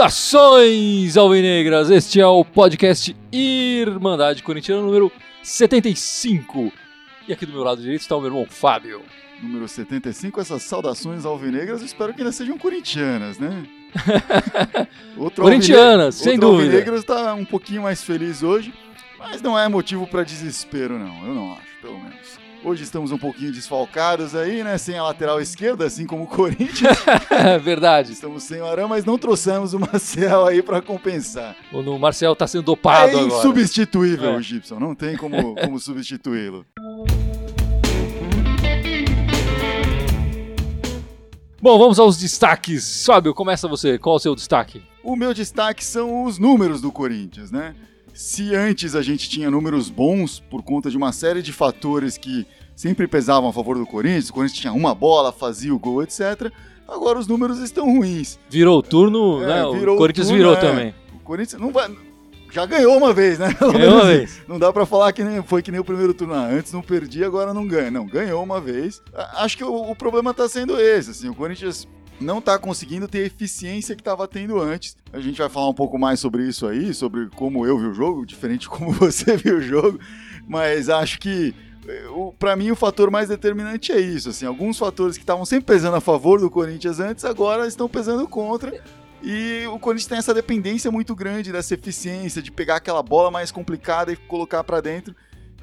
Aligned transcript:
Saudações 0.00 1.16
alvinegras! 1.16 1.90
Este 1.90 2.20
é 2.20 2.26
o 2.26 2.44
podcast 2.44 3.14
Irmandade 3.30 4.42
Corintiana 4.42 4.82
número 4.82 5.12
75. 5.42 6.72
E 7.28 7.32
aqui 7.32 7.46
do 7.46 7.52
meu 7.52 7.62
lado 7.62 7.80
direito 7.80 8.00
está 8.00 8.16
o 8.16 8.20
meu 8.20 8.30
irmão 8.30 8.46
Fábio. 8.48 9.02
Número 9.42 9.68
75, 9.68 10.40
essas 10.40 10.62
saudações 10.62 11.24
alvinegras, 11.24 11.80
espero 11.82 12.12
que 12.12 12.22
ainda 12.22 12.32
sejam 12.32 12.58
corintianas, 12.58 13.38
né? 13.38 13.66
Corintianas, 15.36 16.14
sem 16.14 16.34
outro 16.34 16.48
dúvida. 16.50 16.64
O 16.64 16.72
alvinegro 16.72 16.96
está 16.96 17.34
um 17.34 17.44
pouquinho 17.44 17.82
mais 17.82 18.02
feliz 18.02 18.42
hoje, 18.42 18.72
mas 19.20 19.42
não 19.42 19.58
é 19.58 19.68
motivo 19.68 20.06
para 20.06 20.24
desespero, 20.24 20.98
não. 20.98 21.26
Eu 21.26 21.34
não 21.34 21.52
acho, 21.52 21.76
pelo 21.82 22.00
menos. 22.00 22.40
Hoje 22.64 22.82
estamos 22.82 23.12
um 23.12 23.18
pouquinho 23.18 23.52
desfalcados 23.52 24.34
aí, 24.34 24.64
né? 24.64 24.76
Sem 24.78 24.96
a 24.96 25.02
lateral 25.02 25.40
esquerda, 25.40 25.86
assim 25.86 26.06
como 26.06 26.24
o 26.24 26.26
Corinthians. 26.26 26.96
É 27.30 27.58
Verdade. 27.60 28.12
Estamos 28.12 28.42
sem 28.42 28.60
o 28.60 28.66
Arão, 28.66 28.88
mas 28.88 29.04
não 29.04 29.18
trouxemos 29.18 29.74
o 29.74 29.80
Marcel 29.80 30.46
aí 30.46 30.62
para 30.62 30.80
compensar. 30.80 31.54
O 31.72 31.98
Marcel 31.98 32.34
tá 32.34 32.46
sendo 32.46 32.64
dopado 32.64 33.16
é 33.16 33.20
agora. 33.20 33.26
insubstituível 33.26 34.30
é. 34.30 34.36
o 34.36 34.42
Gibson, 34.42 34.78
não 34.80 34.94
tem 34.94 35.16
como, 35.16 35.54
como 35.60 35.78
substituí-lo. 35.78 36.66
Bom, 41.62 41.78
vamos 41.78 41.98
aos 41.98 42.18
destaques. 42.18 43.04
Fábio, 43.04 43.34
começa 43.34 43.68
você. 43.68 43.98
Qual 43.98 44.16
o 44.16 44.18
seu 44.18 44.34
destaque? 44.34 44.82
O 45.02 45.14
meu 45.14 45.34
destaque 45.34 45.84
são 45.84 46.24
os 46.24 46.38
números 46.38 46.80
do 46.80 46.90
Corinthians, 46.90 47.50
né? 47.50 47.74
Se 48.14 48.54
antes 48.54 48.94
a 48.94 49.02
gente 49.02 49.28
tinha 49.28 49.50
números 49.50 49.88
bons 49.88 50.40
por 50.40 50.62
conta 50.62 50.90
de 50.90 50.96
uma 50.96 51.12
série 51.12 51.42
de 51.42 51.52
fatores 51.52 52.18
que 52.18 52.46
sempre 52.74 53.06
pesavam 53.06 53.50
a 53.50 53.52
favor 53.52 53.78
do 53.78 53.86
Corinthians, 53.86 54.30
o 54.30 54.32
Corinthians 54.32 54.60
tinha 54.60 54.72
uma 54.72 54.94
bola, 54.94 55.32
fazia 55.32 55.74
o 55.74 55.78
gol, 55.78 56.02
etc. 56.02 56.52
Agora 56.88 57.18
os 57.18 57.26
números 57.26 57.58
estão 57.58 57.86
ruins. 57.86 58.38
Virou 58.48 58.78
o 58.78 58.82
turno, 58.82 59.42
é, 59.42 59.46
né? 59.46 59.78
Virou 59.78 59.94
o 59.94 59.98
Corinthians 59.98 60.28
turno, 60.28 60.38
virou 60.38 60.54
é. 60.54 60.60
também. 60.60 60.94
O 61.14 61.18
Corinthians 61.20 61.60
não 61.60 61.70
vai, 61.70 61.88
já 62.50 62.66
ganhou 62.66 62.96
uma 62.96 63.12
vez, 63.12 63.38
né? 63.38 63.54
ganhou 63.72 63.94
uma 64.00 64.06
vez. 64.06 64.40
Não 64.48 64.58
dá 64.58 64.72
para 64.72 64.84
falar 64.84 65.12
que 65.12 65.22
nem, 65.22 65.42
foi 65.42 65.62
que 65.62 65.70
nem 65.70 65.80
o 65.80 65.84
primeiro 65.84 66.12
turno. 66.12 66.34
Ah, 66.34 66.46
antes 66.46 66.72
não 66.72 66.82
perdi, 66.82 67.24
agora 67.24 67.54
não 67.54 67.66
ganha. 67.66 67.90
Não, 67.90 68.06
ganhou 68.06 68.42
uma 68.42 68.60
vez. 68.60 69.00
Acho 69.34 69.56
que 69.56 69.64
o, 69.64 69.90
o 69.90 69.94
problema 69.94 70.34
tá 70.34 70.48
sendo 70.48 70.78
esse. 70.80 71.10
Assim, 71.10 71.28
o 71.28 71.34
Corinthians 71.34 71.86
não 72.20 72.38
está 72.38 72.58
conseguindo 72.58 73.08
ter 73.08 73.18
a 73.18 73.26
eficiência 73.26 73.96
que 73.96 74.02
estava 74.02 74.28
tendo 74.28 74.60
antes. 74.60 74.96
A 75.12 75.20
gente 75.20 75.38
vai 75.38 75.48
falar 75.48 75.68
um 75.68 75.74
pouco 75.74 75.98
mais 75.98 76.20
sobre 76.20 76.46
isso 76.46 76.66
aí, 76.66 76.92
sobre 76.92 77.28
como 77.30 77.66
eu 77.66 77.78
vi 77.78 77.86
o 77.86 77.94
jogo, 77.94 78.26
diferente 78.26 78.62
de 78.62 78.68
como 78.70 78.92
você 78.92 79.36
viu 79.36 79.58
o 79.58 79.62
jogo, 79.62 79.98
mas 80.46 80.88
acho 80.88 81.18
que 81.18 81.54
eh, 81.88 82.04
para 82.38 82.54
mim 82.56 82.70
o 82.70 82.76
fator 82.76 83.10
mais 83.10 83.28
determinante 83.28 83.90
é 83.90 84.00
isso, 84.00 84.28
assim, 84.28 84.46
alguns 84.46 84.78
fatores 84.78 85.16
que 85.16 85.22
estavam 85.22 85.44
sempre 85.44 85.66
pesando 85.66 85.96
a 85.96 86.00
favor 86.00 86.40
do 86.40 86.50
Corinthians 86.50 87.00
antes 87.00 87.24
agora 87.24 87.66
estão 87.66 87.88
pesando 87.88 88.28
contra. 88.28 88.82
E 89.22 89.66
o 89.66 89.78
Corinthians 89.78 90.08
tem 90.08 90.18
essa 90.18 90.32
dependência 90.32 90.90
muito 90.90 91.14
grande 91.14 91.52
dessa 91.52 91.74
eficiência 91.74 92.40
de 92.40 92.50
pegar 92.50 92.76
aquela 92.76 93.02
bola 93.02 93.30
mais 93.30 93.50
complicada 93.50 94.10
e 94.10 94.16
colocar 94.16 94.64
para 94.64 94.80
dentro 94.80 95.14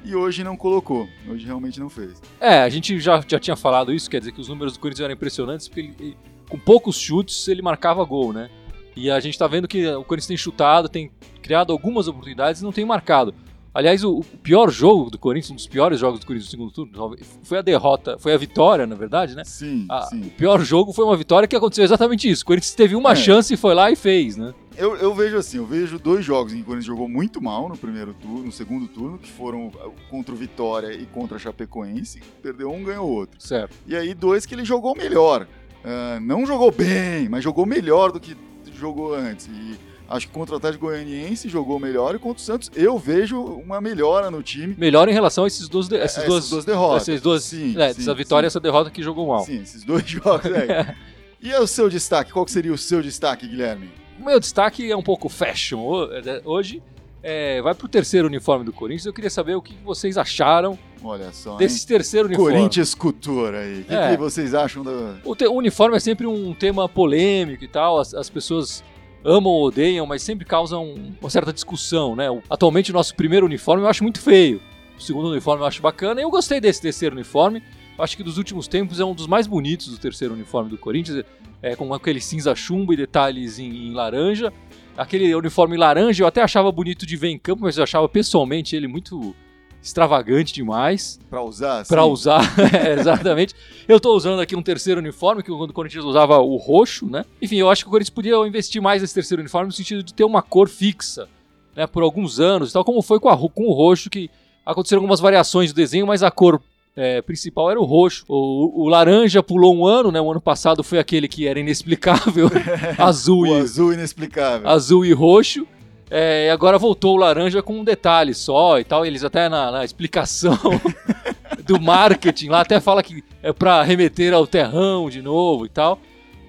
e 0.04 0.14
hoje 0.14 0.44
não 0.44 0.56
colocou. 0.56 1.08
Hoje 1.28 1.44
realmente 1.44 1.80
não 1.80 1.90
fez. 1.90 2.20
É, 2.40 2.62
a 2.62 2.68
gente 2.68 3.00
já, 3.00 3.22
já 3.26 3.38
tinha 3.38 3.56
falado 3.56 3.92
isso, 3.92 4.08
quer 4.08 4.20
dizer 4.20 4.32
que 4.32 4.40
os 4.40 4.48
números 4.48 4.74
do 4.74 4.78
Corinthians 4.78 5.04
eram 5.04 5.14
impressionantes, 5.14 5.66
porque 5.66 5.80
ele, 5.80 6.16
com 6.48 6.58
poucos 6.58 6.96
chutes 6.98 7.46
ele 7.48 7.62
marcava 7.62 8.04
gol, 8.04 8.32
né? 8.32 8.50
E 8.96 9.10
a 9.10 9.20
gente 9.20 9.34
está 9.34 9.46
vendo 9.46 9.68
que 9.68 9.86
o 9.86 10.02
Corinthians 10.02 10.26
tem 10.26 10.36
chutado, 10.36 10.88
tem 10.88 11.10
criado 11.40 11.72
algumas 11.72 12.08
oportunidades 12.08 12.60
e 12.60 12.64
não 12.64 12.72
tem 12.72 12.84
marcado. 12.84 13.32
Aliás, 13.72 14.02
o, 14.02 14.24
pior 14.42 14.70
jogo 14.70 15.08
do 15.08 15.16
Corinthians, 15.18 15.52
um 15.52 15.54
dos 15.54 15.66
piores 15.68 16.00
jogos 16.00 16.18
do 16.18 16.26
Corinthians 16.26 16.48
no 16.48 16.50
segundo 16.50 16.72
turno, 16.72 17.16
foi 17.44 17.58
a 17.58 17.62
derrota, 17.62 18.18
foi 18.18 18.34
a 18.34 18.36
vitória, 18.36 18.86
na 18.88 18.96
verdade, 18.96 19.36
né? 19.36 19.44
Sim, 19.44 19.86
a, 19.88 20.02
sim. 20.02 20.22
O 20.22 20.30
pior 20.30 20.60
jogo 20.62 20.92
foi 20.92 21.04
uma 21.04 21.16
vitória 21.16 21.46
que 21.46 21.54
aconteceu 21.54 21.84
exatamente 21.84 22.28
isso. 22.28 22.42
O 22.42 22.46
Corinthians 22.46 22.74
teve 22.74 22.96
uma 22.96 23.12
é. 23.12 23.14
chance 23.14 23.54
e 23.54 23.56
foi 23.56 23.74
lá 23.74 23.88
e 23.88 23.94
fez, 23.94 24.36
né? 24.36 24.52
Eu, 24.76 24.96
eu, 24.96 25.14
vejo 25.14 25.36
assim, 25.36 25.58
eu 25.58 25.66
vejo 25.66 25.96
dois 25.96 26.24
jogos 26.24 26.52
em 26.52 26.56
que 26.56 26.62
o 26.62 26.66
Corinthians 26.66 26.86
jogou 26.86 27.08
muito 27.08 27.40
mal 27.40 27.68
no 27.68 27.76
primeiro 27.76 28.14
turno, 28.14 28.46
no 28.46 28.52
segundo 28.52 28.88
turno, 28.88 29.16
que 29.16 29.30
foram 29.30 29.70
contra 30.10 30.34
o 30.34 30.36
Vitória 30.36 30.92
e 30.92 31.06
contra 31.06 31.36
a 31.36 31.38
Chapecoense. 31.38 32.20
Perdeu 32.42 32.72
um, 32.72 32.82
ganhou 32.82 33.08
outro. 33.08 33.40
Certo. 33.40 33.76
E 33.86 33.94
aí 33.94 34.14
dois 34.14 34.44
que 34.44 34.54
ele 34.54 34.64
jogou 34.64 34.96
melhor. 34.96 35.46
Uh, 35.84 36.20
não 36.20 36.44
jogou 36.44 36.70
bem, 36.70 37.28
mas 37.28 37.42
jogou 37.44 37.64
melhor 37.64 38.12
do 38.12 38.20
que 38.20 38.36
jogou 38.78 39.14
antes. 39.14 39.46
E 39.46 39.76
acho 40.08 40.26
que 40.26 40.32
contra 40.32 40.54
o 40.54 40.58
Atlético 40.58 40.86
Goianiense 40.86 41.48
jogou 41.48 41.78
melhor 41.78 42.14
e 42.14 42.18
contra 42.18 42.40
o 42.40 42.44
Santos 42.44 42.70
eu 42.74 42.98
vejo 42.98 43.40
uma 43.40 43.80
melhora 43.80 44.30
no 44.30 44.42
time. 44.42 44.74
Melhor 44.78 45.08
em 45.08 45.12
relação 45.12 45.44
a 45.44 45.46
esses 45.46 45.68
dois, 45.68 45.90
essas, 45.92 46.24
é, 46.24 46.26
duas, 46.26 46.38
essas 46.38 46.50
duas 46.50 46.64
derrotas. 46.64 47.08
Essas 47.08 47.20
duas, 47.20 47.44
sim, 47.44 47.78
é, 47.78 47.92
sim, 47.92 48.02
essa 48.02 48.14
vitória 48.14 48.46
e 48.46 48.48
essa 48.48 48.60
derrota 48.60 48.90
que 48.90 49.02
jogou 49.02 49.28
mal. 49.28 49.44
Sim, 49.44 49.62
esses 49.62 49.84
dois 49.84 50.04
jogos. 50.08 50.46
É. 50.46 50.94
e 51.42 51.50
é 51.52 51.60
o 51.60 51.66
seu 51.66 51.88
destaque? 51.88 52.32
Qual 52.32 52.46
seria 52.48 52.72
o 52.72 52.78
seu 52.78 53.02
destaque, 53.02 53.46
Guilherme? 53.46 53.90
O 54.18 54.24
meu 54.24 54.40
destaque 54.40 54.90
é 54.90 54.96
um 54.96 55.02
pouco 55.02 55.28
fashion 55.28 56.04
é, 56.12 56.42
hoje. 56.44 56.82
É, 57.22 57.60
vai 57.60 57.74
pro 57.74 57.88
terceiro 57.88 58.28
uniforme 58.28 58.64
do 58.64 58.72
Corinthians. 58.72 59.06
Eu 59.06 59.12
queria 59.12 59.30
saber 59.30 59.54
o 59.54 59.62
que 59.62 59.74
vocês 59.84 60.16
acharam 60.16 60.78
Olha 61.02 61.32
só, 61.32 61.56
desse 61.56 61.86
terceiro 61.86 62.28
uniforme. 62.28 62.52
Corinthians 62.52 62.94
Cultura 62.94 63.60
aí. 63.60 63.80
O 63.80 63.84
que, 63.84 63.94
é. 63.94 64.10
que, 64.10 64.16
vocês 64.16 64.54
acham 64.54 64.82
do. 64.82 65.18
O, 65.24 65.34
te, 65.34 65.46
o, 65.46 65.52
uniforme 65.52 65.96
é 65.96 66.00
sempre 66.00 66.26
um 66.26 66.54
tema 66.54 66.88
polêmico 66.88 67.64
e 67.64 67.68
tal. 67.68 67.98
As, 67.98 68.14
as 68.14 68.30
pessoas 68.30 68.84
amam 69.24 69.52
ou 69.52 69.66
odeiam, 69.66 70.06
mas 70.06 70.22
sempre 70.22 70.44
causam 70.44 70.94
uma 71.20 71.30
certa 71.30 71.52
discussão, 71.52 72.14
né? 72.14 72.26
Atualmente 72.48 72.90
o 72.90 72.94
nosso 72.94 73.14
primeiro 73.14 73.46
uniforme 73.46 73.82
eu 73.82 73.88
acho 73.88 74.02
muito 74.02 74.20
feio. 74.20 74.60
O 74.96 75.02
segundo 75.02 75.28
uniforme 75.28 75.62
eu 75.62 75.66
acho 75.66 75.82
bacana. 75.82 76.20
E 76.20 76.24
eu 76.24 76.30
gostei 76.30 76.60
desse 76.60 76.80
terceiro 76.80 77.14
uniforme. 77.14 77.62
Eu 77.96 78.04
acho 78.04 78.16
que 78.16 78.22
dos 78.22 78.38
últimos 78.38 78.68
tempos 78.68 79.00
é 79.00 79.04
um 79.04 79.14
dos 79.14 79.26
mais 79.26 79.46
bonitos 79.46 79.88
do 79.88 79.98
terceiro 79.98 80.34
uniforme 80.34 80.70
do 80.70 80.78
Corinthians. 80.78 81.24
É, 81.60 81.74
com 81.74 81.92
aquele 81.92 82.20
cinza 82.20 82.54
chumbo 82.54 82.92
e 82.92 82.96
detalhes 82.96 83.58
em, 83.58 83.88
em 83.88 83.92
laranja. 83.92 84.52
Aquele 84.98 85.32
uniforme 85.32 85.76
laranja 85.76 86.24
eu 86.24 86.26
até 86.26 86.42
achava 86.42 86.72
bonito 86.72 87.06
de 87.06 87.16
ver 87.16 87.28
em 87.28 87.38
campo, 87.38 87.62
mas 87.62 87.76
eu 87.76 87.84
achava 87.84 88.08
pessoalmente 88.08 88.74
ele 88.74 88.88
muito 88.88 89.34
extravagante 89.80 90.52
demais. 90.52 91.20
Para 91.30 91.40
usar? 91.40 91.86
Para 91.86 92.04
usar, 92.04 92.42
é, 92.74 92.94
exatamente. 92.94 93.54
Eu 93.86 93.98
estou 93.98 94.16
usando 94.16 94.40
aqui 94.40 94.56
um 94.56 94.62
terceiro 94.62 95.00
uniforme, 95.00 95.42
que 95.42 95.52
quando 95.52 95.70
o 95.70 95.72
Corinthians 95.72 96.04
usava 96.04 96.38
o 96.38 96.56
roxo, 96.56 97.06
né? 97.06 97.24
Enfim, 97.40 97.56
eu 97.56 97.70
acho 97.70 97.84
que 97.84 97.88
o 97.88 97.90
Corinthians 97.90 98.14
podia 98.14 98.34
investir 98.46 98.82
mais 98.82 99.00
nesse 99.00 99.14
terceiro 99.14 99.40
uniforme 99.40 99.68
no 99.68 99.72
sentido 99.72 100.02
de 100.02 100.12
ter 100.12 100.24
uma 100.24 100.42
cor 100.42 100.68
fixa, 100.68 101.28
né? 101.76 101.86
Por 101.86 102.02
alguns 102.02 102.40
anos, 102.40 102.72
tal 102.72 102.84
como 102.84 103.00
foi 103.00 103.20
com, 103.20 103.28
a, 103.28 103.36
com 103.36 103.66
o 103.66 103.72
roxo, 103.72 104.10
que 104.10 104.28
aconteceram 104.66 105.00
algumas 105.00 105.20
variações 105.20 105.72
do 105.72 105.76
desenho, 105.76 106.06
mas 106.08 106.24
a 106.24 106.30
cor 106.30 106.60
é, 106.98 107.22
principal 107.22 107.70
era 107.70 107.78
o 107.78 107.84
roxo. 107.84 108.24
O, 108.26 108.82
o, 108.82 108.88
laranja 108.88 109.40
pulou 109.40 109.72
um 109.76 109.86
ano, 109.86 110.10
né? 110.10 110.20
O 110.20 110.28
ano 110.28 110.40
passado 110.40 110.82
foi 110.82 110.98
aquele 110.98 111.28
que 111.28 111.46
era 111.46 111.60
inexplicável, 111.60 112.50
azul 112.98 113.42
o 113.42 113.46
e 113.46 113.60
azul 113.60 113.92
inexplicável, 113.92 114.68
azul 114.68 115.06
e 115.06 115.12
roxo. 115.12 115.64
É, 116.10 116.46
e 116.46 116.50
agora 116.50 116.76
voltou 116.76 117.14
o 117.14 117.18
laranja 117.18 117.62
com 117.62 117.78
um 117.78 117.84
detalhe 117.84 118.34
só 118.34 118.80
e 118.80 118.84
tal. 118.84 119.06
Eles 119.06 119.22
até 119.22 119.48
na, 119.48 119.70
na 119.70 119.84
explicação 119.84 120.58
do 121.64 121.80
marketing 121.80 122.48
lá 122.48 122.62
até 122.62 122.80
fala 122.80 123.00
que 123.00 123.22
é 123.42 123.52
para 123.52 123.80
remeter 123.84 124.34
ao 124.34 124.44
terrão 124.44 125.08
de 125.08 125.22
novo 125.22 125.66
e 125.66 125.68
tal. 125.68 126.00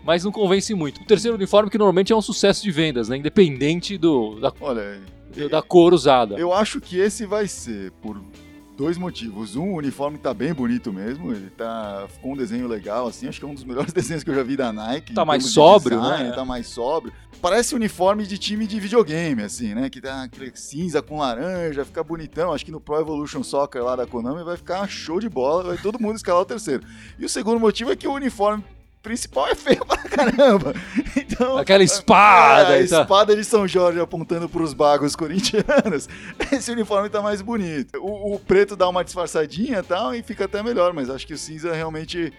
Mas 0.03 0.23
não 0.23 0.31
convence 0.31 0.73
muito. 0.73 1.01
O 1.01 1.05
terceiro 1.05 1.37
uniforme 1.37 1.69
que 1.69 1.77
normalmente 1.77 2.11
é 2.11 2.15
um 2.15 2.21
sucesso 2.23 2.63
de 2.63 2.71
vendas, 2.71 3.07
né? 3.07 3.17
Independente 3.17 3.99
do 3.99 4.39
da, 4.39 4.51
Olha, 4.59 4.99
da 5.51 5.61
cor 5.61 5.93
usada. 5.93 6.39
Eu 6.39 6.51
acho 6.51 6.81
que 6.81 6.97
esse 6.97 7.27
vai 7.27 7.47
ser 7.47 7.91
por 8.01 8.19
dois 8.79 8.97
motivos. 8.97 9.57
Um, 9.57 9.73
o 9.73 9.75
uniforme 9.75 10.17
tá 10.17 10.33
bem 10.33 10.53
bonito 10.53 10.93
mesmo, 10.93 11.33
ele 11.33 11.49
tá 11.49 12.07
com 12.21 12.31
um 12.31 12.37
desenho 12.37 12.65
legal, 12.65 13.07
assim, 13.07 13.27
acho 13.27 13.37
que 13.37 13.45
é 13.45 13.47
um 13.49 13.53
dos 13.53 13.65
melhores 13.65 13.91
desenhos 13.93 14.23
que 14.23 14.29
eu 14.29 14.35
já 14.35 14.41
vi 14.41 14.55
da 14.55 14.71
Nike. 14.71 15.13
Tá 15.13 15.25
mais 15.25 15.47
sóbrio, 15.47 15.99
design, 15.99 16.29
né? 16.29 16.31
Tá 16.31 16.45
mais 16.45 16.67
sóbrio. 16.67 17.11
Parece 17.41 17.75
uniforme 17.75 18.25
de 18.25 18.37
time 18.37 18.65
de 18.65 18.79
videogame, 18.79 19.43
assim, 19.43 19.75
né? 19.75 19.89
Que 19.89 19.99
tá 19.99 20.29
cinza 20.55 21.01
com 21.01 21.19
laranja, 21.19 21.83
fica 21.83 22.01
bonitão. 22.01 22.53
Acho 22.53 22.63
que 22.63 22.71
no 22.71 22.79
Pro 22.79 23.01
Evolution 23.01 23.43
Soccer 23.43 23.83
lá 23.83 23.97
da 23.97 24.07
Konami 24.07 24.43
vai 24.45 24.55
ficar 24.55 24.87
show 24.87 25.19
de 25.19 25.27
bola, 25.27 25.63
vai 25.63 25.77
todo 25.77 26.01
mundo 26.01 26.15
escalar 26.15 26.41
o 26.41 26.45
terceiro. 26.45 26.81
E 27.17 27.25
o 27.25 27.29
segundo 27.29 27.59
motivo 27.59 27.91
é 27.91 27.97
que 27.97 28.07
o 28.07 28.13
uniforme 28.13 28.63
principal 29.01 29.47
é 29.47 29.55
feio 29.55 29.85
pra 29.85 29.97
caramba. 29.97 30.73
Então, 31.39 31.57
Aquela 31.57 31.83
espada. 31.83 32.75
É, 32.75 32.79
a 32.79 32.81
espada 32.81 33.33
de 33.33 33.45
São 33.45 33.65
Jorge 33.65 33.97
apontando 33.99 34.49
pros 34.49 34.73
bagos 34.73 35.15
corintianos. 35.15 36.09
Esse 36.51 36.69
uniforme 36.69 37.09
tá 37.09 37.21
mais 37.21 37.41
bonito. 37.41 37.97
O, 37.97 38.35
o 38.35 38.39
preto 38.39 38.75
dá 38.75 38.89
uma 38.89 39.05
disfarçadinha 39.05 39.79
e 39.79 39.83
tal 39.83 40.13
e 40.13 40.21
fica 40.21 40.45
até 40.45 40.61
melhor, 40.61 40.91
mas 40.93 41.09
acho 41.09 41.25
que 41.25 41.33
o 41.33 41.37
cinza 41.37 41.73
realmente 41.73 42.33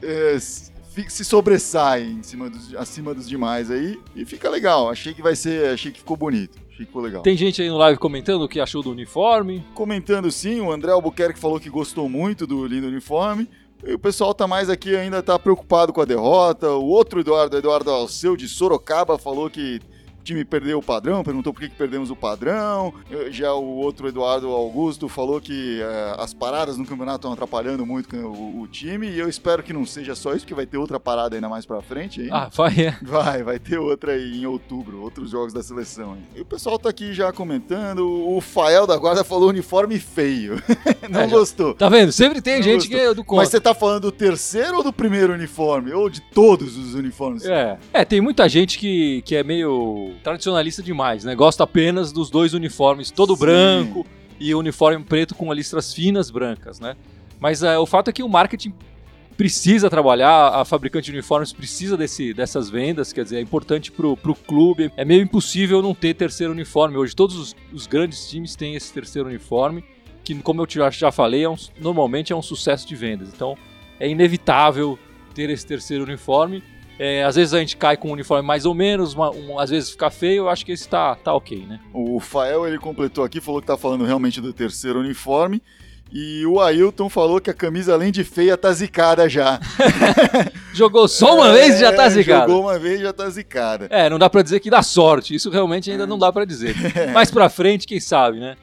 é, 0.00 0.38
se 0.38 1.24
sobressai 1.24 2.04
em 2.04 2.22
cima 2.22 2.48
dos, 2.48 2.74
acima 2.76 3.12
dos 3.12 3.28
demais 3.28 3.72
aí 3.72 3.98
e 4.14 4.24
fica 4.24 4.48
legal. 4.48 4.88
Achei 4.88 5.12
que 5.12 5.22
vai 5.22 5.34
ser, 5.34 5.74
achei 5.74 5.90
que 5.90 5.98
ficou 5.98 6.16
bonito. 6.16 6.58
Achei 6.68 6.78
que 6.78 6.86
ficou 6.86 7.02
legal. 7.02 7.22
Tem 7.22 7.36
gente 7.36 7.60
aí 7.60 7.68
no 7.68 7.76
live 7.76 7.98
comentando 7.98 8.42
o 8.42 8.48
que 8.48 8.60
achou 8.60 8.84
do 8.84 8.92
uniforme. 8.92 9.64
Comentando 9.74 10.30
sim, 10.30 10.60
o 10.60 10.70
André 10.70 10.92
Albuquerque 10.92 11.40
falou 11.40 11.58
que 11.58 11.68
gostou 11.68 12.08
muito 12.08 12.46
do 12.46 12.64
lindo 12.66 12.86
uniforme. 12.86 13.48
E 13.84 13.94
o 13.94 13.98
pessoal 13.98 14.34
tá 14.34 14.46
mais 14.46 14.68
aqui 14.68 14.96
ainda 14.96 15.22
tá 15.22 15.38
preocupado 15.38 15.92
com 15.92 16.00
a 16.00 16.04
derrota. 16.04 16.70
O 16.70 16.86
outro 16.86 17.20
Eduardo, 17.20 17.56
Eduardo 17.56 17.90
Alceu 17.90 18.36
de 18.36 18.48
Sorocaba, 18.48 19.18
falou 19.18 19.48
que 19.48 19.80
time 20.28 20.44
perdeu 20.44 20.78
o 20.78 20.82
padrão, 20.82 21.24
perguntou 21.24 21.52
por 21.52 21.60
que, 21.60 21.68
que 21.68 21.74
perdemos 21.74 22.10
o 22.10 22.16
padrão. 22.16 22.92
Já 23.30 23.52
o 23.54 23.76
outro 23.76 24.08
Eduardo 24.08 24.48
Augusto 24.48 25.08
falou 25.08 25.40
que 25.40 25.80
é, 25.80 26.14
as 26.18 26.34
paradas 26.34 26.76
no 26.76 26.84
campeonato 26.84 27.18
estão 27.18 27.32
atrapalhando 27.32 27.86
muito 27.86 28.14
o, 28.16 28.60
o, 28.60 28.68
time. 28.68 29.08
E 29.08 29.18
eu 29.18 29.28
espero 29.28 29.62
que 29.62 29.72
não 29.72 29.86
seja 29.86 30.14
só 30.14 30.34
isso, 30.34 30.46
que 30.46 30.54
vai 30.54 30.66
ter 30.66 30.76
outra 30.76 31.00
parada 31.00 31.34
ainda 31.34 31.48
mais 31.48 31.64
pra 31.64 31.80
frente. 31.80 32.22
Hein? 32.22 32.28
Ah, 32.30 32.50
vai, 32.54 32.74
é. 32.78 32.98
Vai, 33.02 33.42
vai 33.42 33.58
ter 33.58 33.78
outra 33.78 34.12
aí 34.12 34.42
em 34.42 34.46
outubro, 34.46 35.00
outros 35.00 35.30
jogos 35.30 35.52
da 35.52 35.62
seleção. 35.62 36.14
Hein? 36.14 36.22
E 36.36 36.40
o 36.42 36.44
pessoal 36.44 36.78
tá 36.78 36.90
aqui 36.90 37.14
já 37.14 37.32
comentando. 37.32 38.00
O 38.28 38.40
Fael 38.40 38.86
da 38.86 38.96
Guarda 38.96 39.24
falou 39.24 39.48
uniforme 39.48 39.98
feio. 39.98 40.62
não 41.08 41.20
é, 41.20 41.26
gostou. 41.26 41.74
Tá 41.74 41.88
vendo? 41.88 42.12
Sempre 42.12 42.42
tem 42.42 42.56
não 42.56 42.62
gente 42.62 42.88
gostou. 42.88 42.98
que 42.98 43.04
é 43.04 43.14
do 43.14 43.24
contra. 43.24 43.42
Mas 43.42 43.48
você 43.48 43.60
tá 43.60 43.74
falando 43.74 44.02
do 44.02 44.12
terceiro 44.12 44.76
ou 44.78 44.82
do 44.82 44.92
primeiro 44.92 45.32
uniforme? 45.32 45.92
Ou 45.92 46.10
de 46.10 46.20
todos 46.20 46.76
os 46.76 46.94
uniformes? 46.94 47.46
É. 47.46 47.78
É, 47.92 48.04
tem 48.04 48.20
muita 48.20 48.48
gente 48.48 48.78
que, 48.78 49.22
que 49.22 49.34
é 49.34 49.42
meio 49.42 50.17
tradicionalista 50.22 50.82
demais, 50.82 51.24
né? 51.24 51.34
Gosta 51.34 51.64
apenas 51.64 52.12
dos 52.12 52.30
dois 52.30 52.54
uniformes, 52.54 53.10
todo 53.10 53.34
Sim. 53.34 53.40
branco 53.40 54.06
e 54.40 54.54
o 54.54 54.58
uniforme 54.58 55.02
preto 55.04 55.34
com 55.34 55.52
listras 55.52 55.92
finas 55.92 56.30
brancas, 56.30 56.78
né? 56.78 56.96
Mas 57.40 57.62
é, 57.62 57.78
o 57.78 57.86
fato 57.86 58.10
é 58.10 58.12
que 58.12 58.22
o 58.22 58.28
marketing 58.28 58.72
precisa 59.36 59.88
trabalhar, 59.88 60.48
a 60.48 60.64
fabricante 60.64 61.06
de 61.06 61.12
uniformes 61.12 61.52
precisa 61.52 61.96
desse, 61.96 62.34
dessas 62.34 62.68
vendas, 62.68 63.12
quer 63.12 63.22
dizer, 63.22 63.36
é 63.36 63.40
importante 63.40 63.92
pro, 63.92 64.16
pro 64.16 64.34
clube. 64.34 64.90
É 64.96 65.04
meio 65.04 65.22
impossível 65.22 65.80
não 65.80 65.94
ter 65.94 66.14
terceiro 66.14 66.52
uniforme. 66.52 66.96
Hoje 66.96 67.14
todos 67.14 67.36
os, 67.36 67.56
os 67.72 67.86
grandes 67.86 68.28
times 68.28 68.56
têm 68.56 68.74
esse 68.74 68.92
terceiro 68.92 69.28
uniforme, 69.28 69.84
que 70.24 70.34
como 70.42 70.60
eu 70.60 70.90
já 70.90 71.12
falei, 71.12 71.44
é 71.44 71.48
um, 71.48 71.54
normalmente 71.80 72.32
é 72.32 72.36
um 72.36 72.42
sucesso 72.42 72.86
de 72.86 72.96
vendas. 72.96 73.28
Então 73.32 73.56
é 74.00 74.08
inevitável 74.08 74.98
ter 75.34 75.50
esse 75.50 75.64
terceiro 75.64 76.02
uniforme. 76.02 76.60
É, 76.98 77.22
às 77.22 77.36
vezes 77.36 77.54
a 77.54 77.60
gente 77.60 77.76
cai 77.76 77.96
com 77.96 78.08
um 78.08 78.12
uniforme 78.12 78.46
mais 78.46 78.66
ou 78.66 78.74
menos, 78.74 79.14
uma, 79.14 79.30
um, 79.30 79.58
às 79.58 79.70
vezes 79.70 79.90
fica 79.90 80.10
feio, 80.10 80.44
eu 80.44 80.48
acho 80.48 80.66
que 80.66 80.72
esse 80.72 80.88
tá, 80.88 81.14
tá 81.14 81.32
ok, 81.32 81.64
né? 81.66 81.78
O 81.92 82.18
Fael 82.18 82.66
ele 82.66 82.78
completou 82.78 83.24
aqui, 83.24 83.40
falou 83.40 83.60
que 83.60 83.66
tá 83.66 83.76
falando 83.76 84.04
realmente 84.04 84.40
do 84.40 84.52
terceiro 84.52 85.00
uniforme. 85.00 85.62
E 86.10 86.46
o 86.46 86.58
Ailton 86.58 87.10
falou 87.10 87.38
que 87.38 87.50
a 87.50 87.54
camisa, 87.54 87.92
além 87.92 88.10
de 88.10 88.24
feia, 88.24 88.56
tá 88.56 88.72
zicada 88.72 89.28
já. 89.28 89.60
jogou 90.72 91.06
só 91.06 91.36
uma 91.36 91.50
é, 91.50 91.52
vez 91.52 91.76
e 91.76 91.80
já 91.80 91.92
tá 91.92 92.08
zicada. 92.08 92.48
Jogou 92.48 92.62
uma 92.62 92.78
vez 92.78 92.98
e 92.98 93.02
já 93.02 93.12
tá 93.12 93.28
zicada. 93.28 93.88
É, 93.90 94.08
não 94.08 94.18
dá 94.18 94.30
pra 94.30 94.40
dizer 94.40 94.58
que 94.60 94.70
dá 94.70 94.82
sorte. 94.82 95.34
Isso 95.34 95.50
realmente 95.50 95.90
ainda 95.90 96.06
não 96.06 96.18
dá 96.18 96.32
pra 96.32 96.46
dizer. 96.46 96.74
Mais 97.12 97.30
pra 97.30 97.50
frente, 97.50 97.86
quem 97.86 98.00
sabe, 98.00 98.40
né? 98.40 98.56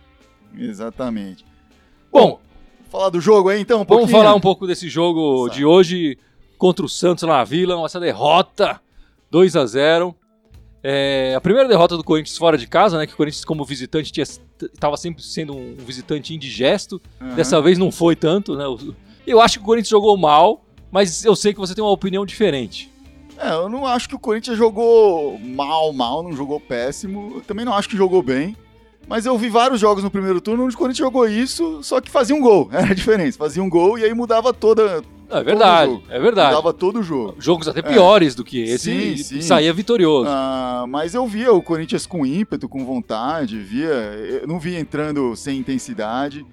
Exatamente. 0.58 1.46
Bom, 2.12 2.30
Bom 2.32 2.46
falar 2.96 3.10
do 3.10 3.20
jogo 3.20 3.50
aí 3.50 3.60
então 3.60 3.82
um 3.82 3.86
Vamos 3.86 4.10
falar 4.10 4.34
um 4.34 4.40
pouco 4.40 4.66
desse 4.66 4.88
jogo 4.88 5.50
de 5.50 5.66
hoje 5.66 6.18
contra 6.58 6.86
o 6.86 6.90
Santos 6.90 7.24
na 7.24 7.44
Vila, 7.44 7.84
essa 7.86 8.00
derrota 8.00 8.80
2 9.30 9.56
a 9.56 9.66
0 9.66 10.16
é, 10.88 11.34
a 11.36 11.42
primeira 11.42 11.68
derrota 11.68 11.98
do 11.98 12.04
Corinthians 12.04 12.38
fora 12.38 12.60
de 12.60 12.68
casa, 12.68 12.96
né? 13.00 13.08
Que 13.08 13.14
o 13.14 13.18
Corinthians, 13.18 13.44
como 13.44 13.66
visitante, 13.66 14.22
estava 14.22 14.96
sempre 14.98 15.24
sendo 15.24 15.58
um 15.58 15.74
visitante 15.74 16.36
indigesto. 16.36 17.02
Uhum. 17.20 17.34
Dessa 17.34 17.60
vez 17.60 17.80
não 17.80 17.92
foi 17.92 18.16
tanto, 18.16 18.56
né? 18.56 18.66
Eu 19.26 19.42
acho 19.42 19.58
que 19.58 19.64
o 19.64 19.66
Corinthians 19.66 19.90
jogou 19.90 20.16
mal, 20.16 20.64
mas 20.92 21.26
eu 21.26 21.36
sei 21.36 21.56
que 21.56 21.60
você 21.60 21.74
tem 21.74 21.84
uma 21.84 21.90
opinião 21.90 22.24
diferente. 22.24 22.92
É, 23.36 23.50
eu 23.50 23.68
não 23.68 23.88
acho 23.88 24.08
que 24.08 24.14
o 24.14 24.20
Corinthians 24.20 24.60
jogou 24.60 25.40
mal, 25.40 25.92
mal, 25.92 26.22
não 26.22 26.34
jogou 26.34 26.60
péssimo. 26.60 27.38
Eu 27.38 27.42
também 27.42 27.66
não 27.66 27.74
acho 27.74 27.90
que 27.90 27.98
jogou 27.98 28.22
bem. 28.22 28.56
Mas 29.08 29.26
eu 29.26 29.38
vi 29.38 29.50
vários 29.50 29.80
jogos 29.80 30.04
no 30.04 30.10
primeiro 30.10 30.42
turno 30.42 30.66
onde 30.66 30.76
o 30.76 30.78
Corinthians 30.78 31.06
jogou 31.06 31.28
isso, 31.28 31.84
só 31.84 32.02
que 32.02 32.10
fazia 32.10 32.36
um 32.36 32.42
gol. 32.42 32.70
Era 32.74 32.92
a 32.92 32.96
diferença. 32.96 33.38
Fazia 33.38 33.62
um 33.62 33.70
gol 33.70 33.98
e 33.98 34.04
aí 34.04 34.14
mudava 34.14 34.54
toda, 34.54 35.04
é 35.30 35.44
verdade, 35.44 36.04
é 36.10 36.20
verdade. 36.20 36.56
Dava 36.56 36.72
todo 36.72 37.00
o 37.00 37.04
jogo. 37.04 37.36
Jogos 37.40 37.68
até 37.68 37.82
piores 37.82 38.34
é. 38.34 38.38
do 38.38 38.44
que 38.44 38.62
esse 38.62 39.18
sim, 39.18 39.24
sim. 39.24 39.42
saía 39.42 39.74
vitorioso. 39.74 40.30
Ah, 40.30 40.86
mas 40.88 41.16
eu 41.16 41.26
via 41.26 41.52
o 41.52 41.62
Corinthians 41.62 42.06
com 42.06 42.26
ímpeto, 42.26 42.70
com 42.70 42.86
vontade, 42.86 43.58
via, 43.58 43.88
eu 43.90 44.48
não 44.48 44.60
via 44.60 44.80
entrando 44.80 45.36
sem 45.36 45.58
intensidade. 45.58 46.46